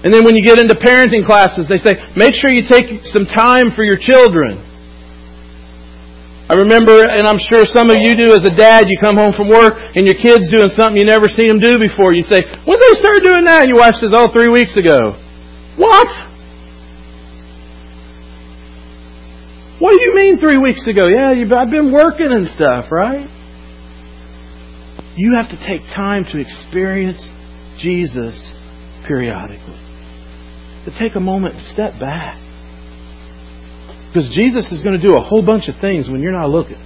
And 0.03 0.09
then 0.09 0.25
when 0.25 0.35
you 0.35 0.41
get 0.41 0.59
into 0.59 0.75
parenting 0.75 1.27
classes, 1.29 1.69
they 1.69 1.77
say, 1.77 2.01
make 2.17 2.33
sure 2.33 2.49
you 2.49 2.65
take 2.65 3.05
some 3.13 3.29
time 3.29 3.77
for 3.77 3.85
your 3.85 4.01
children. 4.01 4.57
I 6.49 6.55
remember, 6.55 7.05
and 7.05 7.29
I'm 7.29 7.39
sure 7.39 7.63
some 7.69 7.91
of 7.91 7.97
you 8.01 8.17
do 8.17 8.33
as 8.33 8.43
a 8.43 8.51
dad, 8.51 8.89
you 8.89 8.99
come 8.99 9.15
home 9.17 9.37
from 9.37 9.49
work 9.53 9.77
and 9.95 10.09
your 10.09 10.17
kid's 10.17 10.51
doing 10.51 10.73
something 10.75 10.97
you 10.97 11.05
never 11.05 11.29
seen 11.29 11.47
them 11.47 11.61
do 11.61 11.79
before. 11.79 12.13
You 12.17 12.25
say, 12.25 12.41
when 12.43 12.75
did 12.81 12.97
they 12.97 12.99
start 12.99 13.23
doing 13.23 13.45
that? 13.45 13.63
And 13.63 13.69
your 13.69 13.79
wife 13.79 13.95
says, 14.01 14.11
oh, 14.17 14.33
three 14.33 14.49
weeks 14.49 14.75
ago. 14.77 15.15
What? 15.77 16.09
What 19.79 19.93
do 19.93 20.01
you 20.01 20.13
mean 20.17 20.41
three 20.41 20.59
weeks 20.59 20.89
ago? 20.89 21.07
Yeah, 21.07 21.31
I've 21.31 21.71
been 21.71 21.93
working 21.93 22.33
and 22.33 22.49
stuff, 22.49 22.91
right? 22.91 23.29
You 25.17 25.35
have 25.37 25.51
to 25.51 25.59
take 25.67 25.83
time 25.95 26.25
to 26.25 26.39
experience 26.39 27.21
Jesus 27.81 28.37
periodically. 29.07 29.79
To 30.85 30.99
take 30.99 31.17
a 31.17 31.21
moment 31.21 31.55
and 31.57 31.67
step 31.73 32.01
back. 32.01 32.37
Because 34.09 34.31
Jesus 34.35 34.71
is 34.73 34.83
going 34.83 34.99
to 34.99 35.03
do 35.03 35.15
a 35.17 35.21
whole 35.21 35.45
bunch 35.45 35.69
of 35.69 35.75
things 35.81 36.09
when 36.09 36.21
you're 36.21 36.33
not 36.33 36.49
looking. 36.49 36.79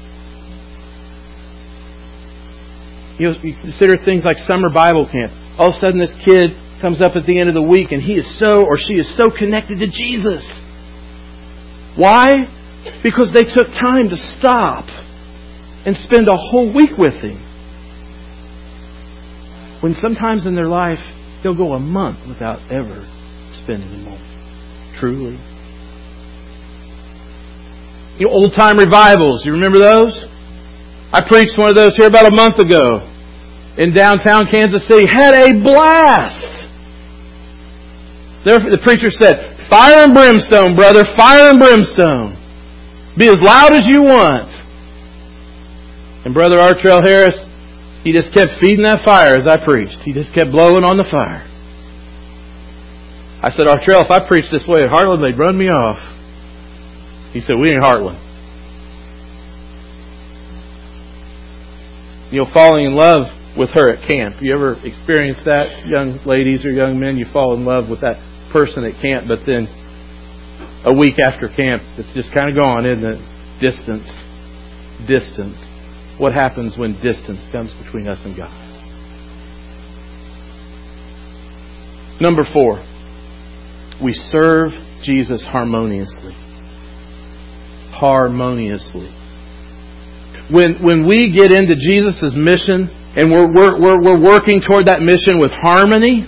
You, 3.19 3.31
know, 3.31 3.37
you 3.43 3.55
consider 3.61 3.97
things 4.05 4.25
like 4.25 4.37
summer 4.51 4.69
Bible 4.73 5.09
camp. 5.11 5.33
All 5.59 5.69
of 5.69 5.77
a 5.77 5.79
sudden, 5.79 6.01
this 6.01 6.15
kid 6.25 6.51
comes 6.81 7.01
up 7.01 7.15
at 7.15 7.25
the 7.27 7.39
end 7.39 7.49
of 7.49 7.55
the 7.55 7.63
week 7.63 7.93
and 7.93 8.03
he 8.03 8.15
is 8.15 8.39
so 8.39 8.65
or 8.65 8.77
she 8.79 8.95
is 8.95 9.09
so 9.17 9.31
connected 9.31 9.79
to 9.79 9.87
Jesus. 9.87 10.45
Why? 11.97 12.45
Because 13.03 13.33
they 13.33 13.45
took 13.45 13.69
time 13.69 14.11
to 14.11 14.17
stop 14.39 14.85
and 15.87 15.97
spend 16.05 16.29
a 16.29 16.37
whole 16.37 16.75
week 16.75 16.99
with 16.99 17.15
him. 17.15 17.39
When 19.85 19.93
sometimes 20.01 20.47
in 20.47 20.55
their 20.57 20.67
life, 20.67 20.97
they'll 21.43 21.55
go 21.55 21.75
a 21.75 21.79
month 21.79 22.27
without 22.27 22.57
ever 22.73 23.05
spending 23.61 23.93
a 23.93 24.01
moment. 24.01 24.97
Truly. 24.97 25.37
You 28.17 28.25
know, 28.25 28.33
old 28.33 28.55
time 28.57 28.79
revivals. 28.79 29.45
You 29.45 29.53
remember 29.53 29.79
those? 29.79 30.25
I 31.13 31.21
preached 31.29 31.59
one 31.59 31.69
of 31.69 31.75
those 31.75 31.95
here 31.97 32.07
about 32.07 32.25
a 32.25 32.35
month 32.35 32.57
ago 32.59 32.81
in 33.77 33.93
downtown 33.93 34.47
Kansas 34.51 34.89
City. 34.89 35.05
Had 35.05 35.35
a 35.35 35.61
blast. 35.61 36.65
The 38.47 38.81
preacher 38.83 39.11
said, 39.11 39.69
Fire 39.69 40.05
and 40.05 40.15
brimstone, 40.15 40.77
brother, 40.77 41.05
fire 41.15 41.51
and 41.51 41.61
brimstone. 41.61 42.41
Be 43.19 43.29
as 43.29 43.37
loud 43.39 43.75
as 43.75 43.85
you 43.85 44.01
want. 44.01 44.49
And 46.25 46.33
Brother 46.33 46.57
Artrell 46.57 47.05
Harris, 47.05 47.37
he 48.05 48.13
just 48.13 48.33
kept 48.35 48.61
feeding 48.61 48.85
that 48.85 49.03
fire 49.03 49.41
as 49.41 49.49
I 49.49 49.57
preached. 49.57 50.05
He 50.05 50.13
just 50.13 50.33
kept 50.35 50.53
blowing 50.53 50.85
on 50.85 51.01
the 51.01 51.09
fire. 51.09 51.49
I 53.41 53.49
said, 53.49 53.65
Artrell, 53.65 54.05
if 54.05 54.11
I 54.11 54.21
preached 54.29 54.53
this 54.53 54.67
way 54.69 54.85
at 54.85 54.91
Heartland, 54.93 55.25
they'd 55.25 55.39
run 55.41 55.57
me 55.57 55.73
off. 55.73 56.01
He 57.33 57.41
said, 57.41 57.57
We 57.57 57.73
ain't 57.73 57.81
Heartland. 57.81 58.21
You 62.31 62.45
know, 62.45 62.51
falling 62.53 62.85
in 62.85 62.95
love 62.95 63.33
with 63.57 63.71
her 63.71 63.93
at 63.93 64.07
camp. 64.07 64.37
You 64.41 64.55
ever 64.55 64.77
experienced 64.85 65.45
that, 65.45 65.87
young 65.87 66.21
ladies 66.27 66.65
or 66.65 66.71
young 66.71 67.01
men? 67.01 67.17
You 67.17 67.27
fall 67.33 67.55
in 67.55 67.65
love 67.65 67.89
with 67.89 68.01
that 68.01 68.21
person 68.53 68.85
at 68.85 69.01
camp, 69.01 69.27
but 69.29 69.41
then 69.47 69.65
a 70.85 70.93
week 70.93 71.19
after 71.19 71.49
camp. 71.49 71.83
It's 71.97 72.13
just 72.13 72.33
kind 72.35 72.51
of 72.51 72.57
gone, 72.57 72.85
isn't 72.85 73.05
it? 73.05 73.21
Distance. 73.61 74.09
Distance. 75.09 75.74
What 76.19 76.33
happens 76.33 76.79
when 76.79 76.95
distance 77.03 77.41
comes 77.51 77.73
between 77.85 78.09
us 78.09 78.19
and 78.25 78.37
God? 78.37 78.53
Number 82.21 82.45
four, 82.53 82.79
we 84.03 84.15
serve 84.31 84.71
Jesus 85.03 85.43
harmoniously. 85.43 86.35
Harmoniously. 87.91 89.13
When, 90.51 90.83
when 90.83 91.07
we 91.07 91.33
get 91.33 91.53
into 91.53 91.75
Jesus' 91.75 92.33
mission 92.37 92.89
and 93.17 93.33
we're, 93.33 93.53
we're, 93.53 93.81
we're, 93.81 94.03
we're 94.03 94.23
working 94.23 94.61
toward 94.61 94.87
that 94.87 95.01
mission 95.01 95.39
with 95.39 95.51
harmony, 95.51 96.27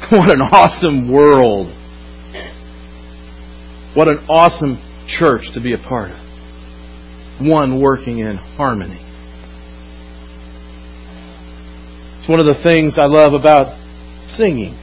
what 0.10 0.30
an 0.30 0.40
awesome 0.40 1.12
world. 1.12 1.68
What 3.94 4.08
an 4.08 4.18
awesome 4.28 4.80
church 5.18 5.42
to 5.54 5.60
be 5.60 5.74
a 5.74 5.78
part 5.78 6.10
of. 6.10 6.19
One 7.40 7.80
working 7.80 8.18
in 8.18 8.36
harmony. 8.36 9.00
It's 12.20 12.28
one 12.28 12.38
of 12.38 12.46
the 12.46 12.62
things 12.62 12.98
I 12.98 13.06
love 13.06 13.32
about 13.32 13.76
singing 14.36 14.74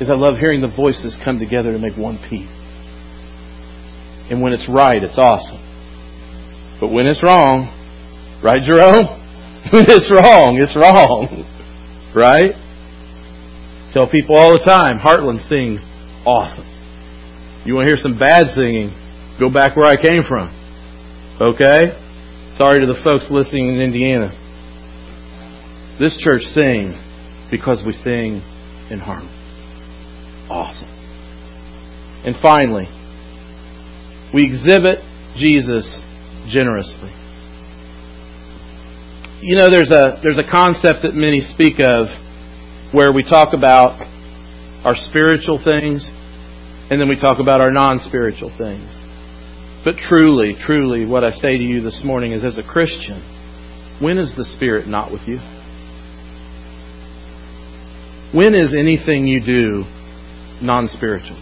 is 0.00 0.08
I 0.10 0.14
love 0.14 0.38
hearing 0.38 0.60
the 0.60 0.68
voices 0.68 1.16
come 1.24 1.38
together 1.38 1.72
to 1.72 1.78
make 1.78 1.96
one 1.96 2.18
piece. 2.30 2.52
And 4.30 4.42
when 4.42 4.52
it's 4.52 4.68
right, 4.68 5.02
it's 5.02 5.18
awesome. 5.18 5.58
But 6.80 6.92
when 6.92 7.06
it's 7.06 7.22
wrong, 7.22 7.72
right, 8.44 8.62
Jerome? 8.66 9.22
When 9.72 9.84
it's 9.88 10.10
wrong, 10.12 10.60
it's 10.62 10.76
wrong. 10.76 11.52
Right? 12.14 12.52
Tell 13.92 14.08
people 14.08 14.36
all 14.38 14.52
the 14.52 14.64
time, 14.64 14.98
Heartland 15.04 15.46
sings 15.50 15.82
awesome. 16.24 16.64
You 17.66 17.74
want 17.74 17.84
to 17.84 17.92
hear 17.92 18.00
some 18.00 18.18
bad 18.18 18.46
singing? 18.54 18.88
Go 19.38 19.52
back 19.52 19.76
where 19.76 19.84
I 19.84 20.00
came 20.00 20.24
from. 20.26 20.48
Okay? 21.40 21.92
Sorry 22.56 22.80
to 22.80 22.86
the 22.86 23.00
folks 23.04 23.26
listening 23.30 23.68
in 23.68 23.80
Indiana. 23.80 24.32
This 26.00 26.16
church 26.18 26.42
sings 26.54 26.96
because 27.50 27.82
we 27.84 27.92
sing 27.92 28.40
in 28.90 28.98
harmony. 28.98 29.32
Awesome. 30.48 30.88
And 32.24 32.36
finally, 32.40 32.86
we 34.32 34.44
exhibit 34.44 35.00
Jesus 35.36 35.84
generously. 36.48 37.12
You 39.42 39.56
know, 39.56 39.68
there's 39.70 39.90
a, 39.90 40.18
there's 40.22 40.38
a 40.38 40.50
concept 40.50 41.02
that 41.02 41.12
many 41.14 41.42
speak 41.52 41.78
of 41.78 42.06
where 42.92 43.12
we 43.12 43.22
talk 43.22 43.52
about 43.52 44.00
our 44.84 44.94
spiritual 44.94 45.60
things 45.62 46.08
and 46.88 47.00
then 47.00 47.08
we 47.08 47.20
talk 47.20 47.38
about 47.40 47.60
our 47.60 47.70
non 47.70 48.00
spiritual 48.06 48.54
things. 48.56 48.95
But 49.86 49.98
truly, 49.98 50.56
truly, 50.58 51.06
what 51.06 51.22
I 51.22 51.30
say 51.30 51.56
to 51.56 51.62
you 51.62 51.80
this 51.80 52.00
morning 52.02 52.32
is 52.32 52.42
as 52.42 52.58
a 52.58 52.62
Christian, 52.64 53.22
when 54.02 54.18
is 54.18 54.34
the 54.36 54.44
Spirit 54.56 54.88
not 54.88 55.12
with 55.12 55.22
you? 55.28 55.38
When 58.36 58.56
is 58.56 58.74
anything 58.76 59.28
you 59.28 59.38
do 59.38 59.84
non 60.60 60.88
spiritual? 60.88 61.38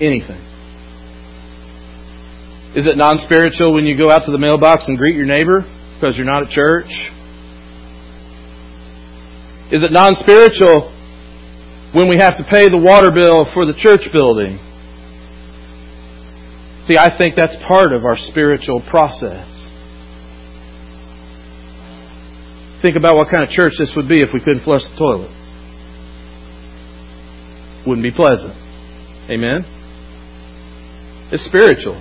Anything. 0.00 0.40
Is 2.74 2.86
it 2.86 2.96
non 2.96 3.18
spiritual 3.26 3.74
when 3.74 3.84
you 3.84 4.02
go 4.02 4.10
out 4.10 4.24
to 4.24 4.32
the 4.32 4.38
mailbox 4.38 4.84
and 4.88 4.96
greet 4.96 5.16
your 5.16 5.26
neighbor 5.26 5.60
because 6.00 6.16
you're 6.16 6.24
not 6.24 6.44
at 6.44 6.48
church? 6.48 6.88
Is 9.70 9.82
it 9.82 9.92
non 9.92 10.16
spiritual 10.16 10.96
when 11.92 12.08
we 12.08 12.16
have 12.16 12.38
to 12.38 12.44
pay 12.50 12.70
the 12.70 12.78
water 12.78 13.10
bill 13.12 13.44
for 13.52 13.66
the 13.66 13.74
church 13.76 14.08
building? 14.16 14.71
See, 16.88 16.98
I 16.98 17.16
think 17.16 17.36
that's 17.36 17.54
part 17.68 17.92
of 17.92 18.04
our 18.04 18.16
spiritual 18.16 18.82
process. 18.90 19.46
Think 22.82 22.96
about 22.96 23.16
what 23.16 23.30
kind 23.30 23.44
of 23.44 23.50
church 23.50 23.74
this 23.78 23.92
would 23.94 24.08
be 24.08 24.18
if 24.18 24.30
we 24.34 24.40
couldn't 24.40 24.64
flush 24.64 24.82
the 24.82 24.96
toilet. 24.98 25.30
Wouldn't 27.86 28.02
be 28.02 28.10
pleasant. 28.10 28.54
Amen? 29.30 29.62
It's 31.30 31.44
spiritual. 31.44 31.94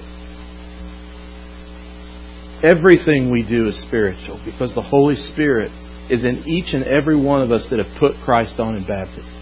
Everything 2.63 3.31
we 3.31 3.43
do 3.47 3.69
is 3.69 3.81
spiritual 3.83 4.41
because 4.43 4.73
the 4.73 4.81
Holy 4.81 5.15
Spirit 5.15 5.71
is 6.09 6.25
in 6.25 6.47
each 6.47 6.73
and 6.73 6.83
every 6.83 7.15
one 7.15 7.41
of 7.41 7.51
us 7.51 7.65
that 7.69 7.79
have 7.79 7.97
put 7.99 8.13
Christ 8.25 8.59
on 8.59 8.75
in 8.75 8.85
baptism. 8.85 9.37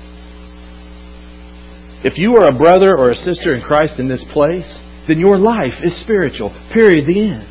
If 2.03 2.17
you 2.17 2.35
are 2.35 2.47
a 2.47 2.57
brother 2.57 2.97
or 2.97 3.09
a 3.09 3.15
sister 3.15 3.53
in 3.53 3.61
Christ 3.61 3.99
in 3.99 4.07
this 4.07 4.23
place, 4.31 4.67
then 5.09 5.19
your 5.19 5.37
life 5.37 5.81
is 5.81 5.99
spiritual. 6.01 6.53
Period. 6.71 7.05
The 7.09 7.19
end. 7.19 7.49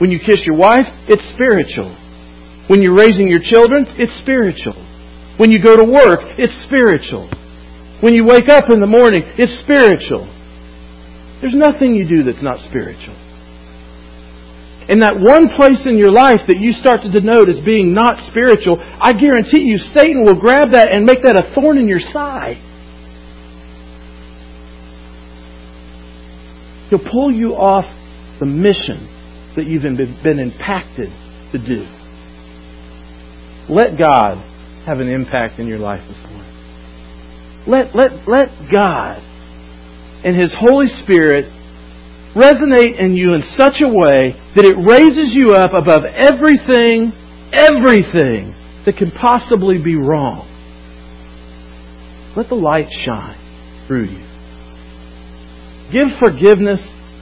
When 0.00 0.10
you 0.10 0.18
kiss 0.18 0.42
your 0.44 0.56
wife, 0.58 0.90
it's 1.06 1.22
spiritual. 1.30 1.94
When 2.66 2.82
you're 2.82 2.98
raising 2.98 3.28
your 3.30 3.40
children, 3.42 3.86
it's 3.96 4.10
spiritual. 4.20 4.74
When 5.38 5.50
you 5.50 5.62
go 5.62 5.76
to 5.76 5.86
work, 5.86 6.20
it's 6.38 6.54
spiritual. 6.66 7.30
When 8.02 8.14
you 8.14 8.26
wake 8.26 8.50
up 8.50 8.66
in 8.74 8.80
the 8.80 8.90
morning, 8.90 9.22
it's 9.38 9.54
spiritual. 9.62 10.26
There's 11.40 11.54
nothing 11.54 11.94
you 11.94 12.02
do 12.08 12.26
that's 12.26 12.42
not 12.42 12.58
spiritual. 12.66 13.14
And 14.90 15.02
that 15.02 15.14
one 15.14 15.46
place 15.54 15.86
in 15.86 15.96
your 15.96 16.10
life 16.10 16.42
that 16.50 16.58
you 16.58 16.72
start 16.72 17.02
to 17.02 17.10
denote 17.10 17.48
as 17.48 17.62
being 17.62 17.94
not 17.94 18.18
spiritual, 18.30 18.82
I 18.82 19.14
guarantee 19.14 19.62
you 19.62 19.78
Satan 19.94 20.26
will 20.26 20.38
grab 20.38 20.74
that 20.74 20.90
and 20.90 21.06
make 21.06 21.22
that 21.22 21.38
a 21.38 21.54
thorn 21.54 21.78
in 21.78 21.86
your 21.86 22.02
side. 22.02 22.58
He'll 26.92 27.10
pull 27.10 27.32
you 27.32 27.56
off 27.56 27.86
the 28.38 28.44
mission 28.44 29.08
that 29.56 29.64
you've 29.64 29.80
been 29.80 30.38
impacted 30.38 31.08
to 31.52 31.56
do. 31.56 31.88
Let 33.72 33.96
God 33.96 34.36
have 34.84 35.00
an 35.00 35.08
impact 35.08 35.58
in 35.58 35.66
your 35.66 35.78
life 35.78 36.02
this 36.06 36.18
morning. 36.28 36.52
Let, 37.66 37.96
let, 37.96 38.28
let 38.28 38.50
God 38.70 39.24
and 40.22 40.36
His 40.36 40.52
Holy 40.52 40.88
Spirit 41.02 41.46
resonate 42.36 43.00
in 43.00 43.16
you 43.16 43.32
in 43.32 43.42
such 43.56 43.80
a 43.80 43.88
way 43.88 44.36
that 44.54 44.66
it 44.66 44.76
raises 44.76 45.32
you 45.32 45.54
up 45.54 45.72
above 45.72 46.04
everything, 46.04 47.10
everything 47.54 48.52
that 48.84 48.98
can 48.98 49.10
possibly 49.12 49.82
be 49.82 49.96
wrong. 49.96 50.44
Let 52.36 52.50
the 52.50 52.54
light 52.54 52.92
shine 53.06 53.86
through 53.88 54.08
you. 54.08 54.31
Give 55.92 56.08
forgiveness 56.18 56.80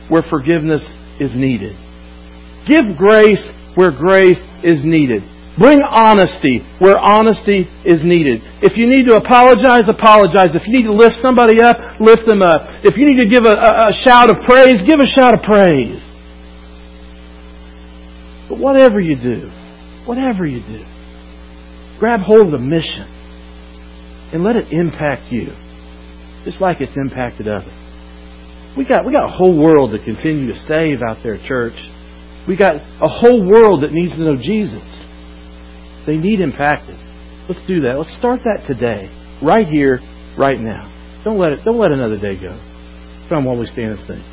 where 0.09 0.23
forgiveness 0.23 0.83
is 1.19 1.35
needed. 1.35 1.75
Give 2.67 2.97
grace 2.97 3.43
where 3.75 3.91
grace 3.91 4.41
is 4.63 4.85
needed. 4.85 5.23
Bring 5.59 5.83
honesty 5.83 6.65
where 6.79 6.99
honesty 6.99 7.67
is 7.85 8.01
needed. 8.05 8.41
If 8.63 8.79
you 8.79 8.87
need 8.87 9.11
to 9.11 9.17
apologize, 9.17 9.91
apologize. 9.91 10.55
If 10.55 10.63
you 10.67 10.79
need 10.79 10.87
to 10.87 10.95
lift 10.95 11.17
somebody 11.21 11.61
up, 11.61 11.77
lift 11.99 12.23
them 12.27 12.43
up. 12.43 12.81
If 12.85 12.97
you 12.97 13.05
need 13.05 13.21
to 13.23 13.29
give 13.29 13.45
a, 13.45 13.59
a, 13.59 13.91
a 13.91 13.93
shout 14.05 14.31
of 14.31 14.37
praise, 14.47 14.81
give 14.87 15.01
a 15.01 15.07
shout 15.07 15.35
of 15.35 15.43
praise. 15.43 16.01
But 18.49 18.59
whatever 18.59 19.01
you 19.01 19.17
do, 19.17 19.51
whatever 20.07 20.47
you 20.47 20.61
do, 20.63 20.85
grab 21.99 22.21
hold 22.21 22.47
of 22.47 22.53
the 22.53 22.59
mission 22.59 23.07
and 24.33 24.43
let 24.45 24.57
it 24.57 24.73
impact 24.73 25.31
you, 25.31 25.53
just 26.45 26.61
like 26.61 26.81
it's 26.81 26.97
impacted 26.97 27.49
others. 27.49 27.90
We 28.77 28.87
got 28.87 29.05
we 29.05 29.13
got 29.13 29.29
a 29.29 29.37
whole 29.37 29.59
world 29.59 29.91
to 29.93 30.05
continue 30.05 30.53
to 30.53 30.59
save 30.67 31.03
out 31.03 31.19
there, 31.23 31.39
church. 31.47 31.77
We 32.47 32.57
got 32.57 32.77
a 32.77 33.09
whole 33.09 33.47
world 33.49 33.83
that 33.83 33.93
needs 33.93 34.13
to 34.13 34.19
know 34.19 34.37
Jesus. 34.37 34.83
They 36.07 36.17
need 36.17 36.41
impacted. 36.41 36.97
Let's 37.49 37.67
do 37.67 37.81
that. 37.83 37.99
Let's 37.99 38.17
start 38.17 38.41
that 38.45 38.65
today, 38.67 39.11
right 39.43 39.67
here, 39.67 39.99
right 40.39 40.59
now. 40.59 40.87
Don't 41.25 41.39
let 41.39 41.53
it. 41.53 41.65
Don't 41.65 41.79
let 41.79 41.91
another 41.91 42.19
day 42.19 42.41
go. 42.41 42.55
Come 43.29 43.45
while 43.45 43.59
we 43.59 43.67
stand 43.67 43.99
and 43.99 44.07
sing. 44.07 44.30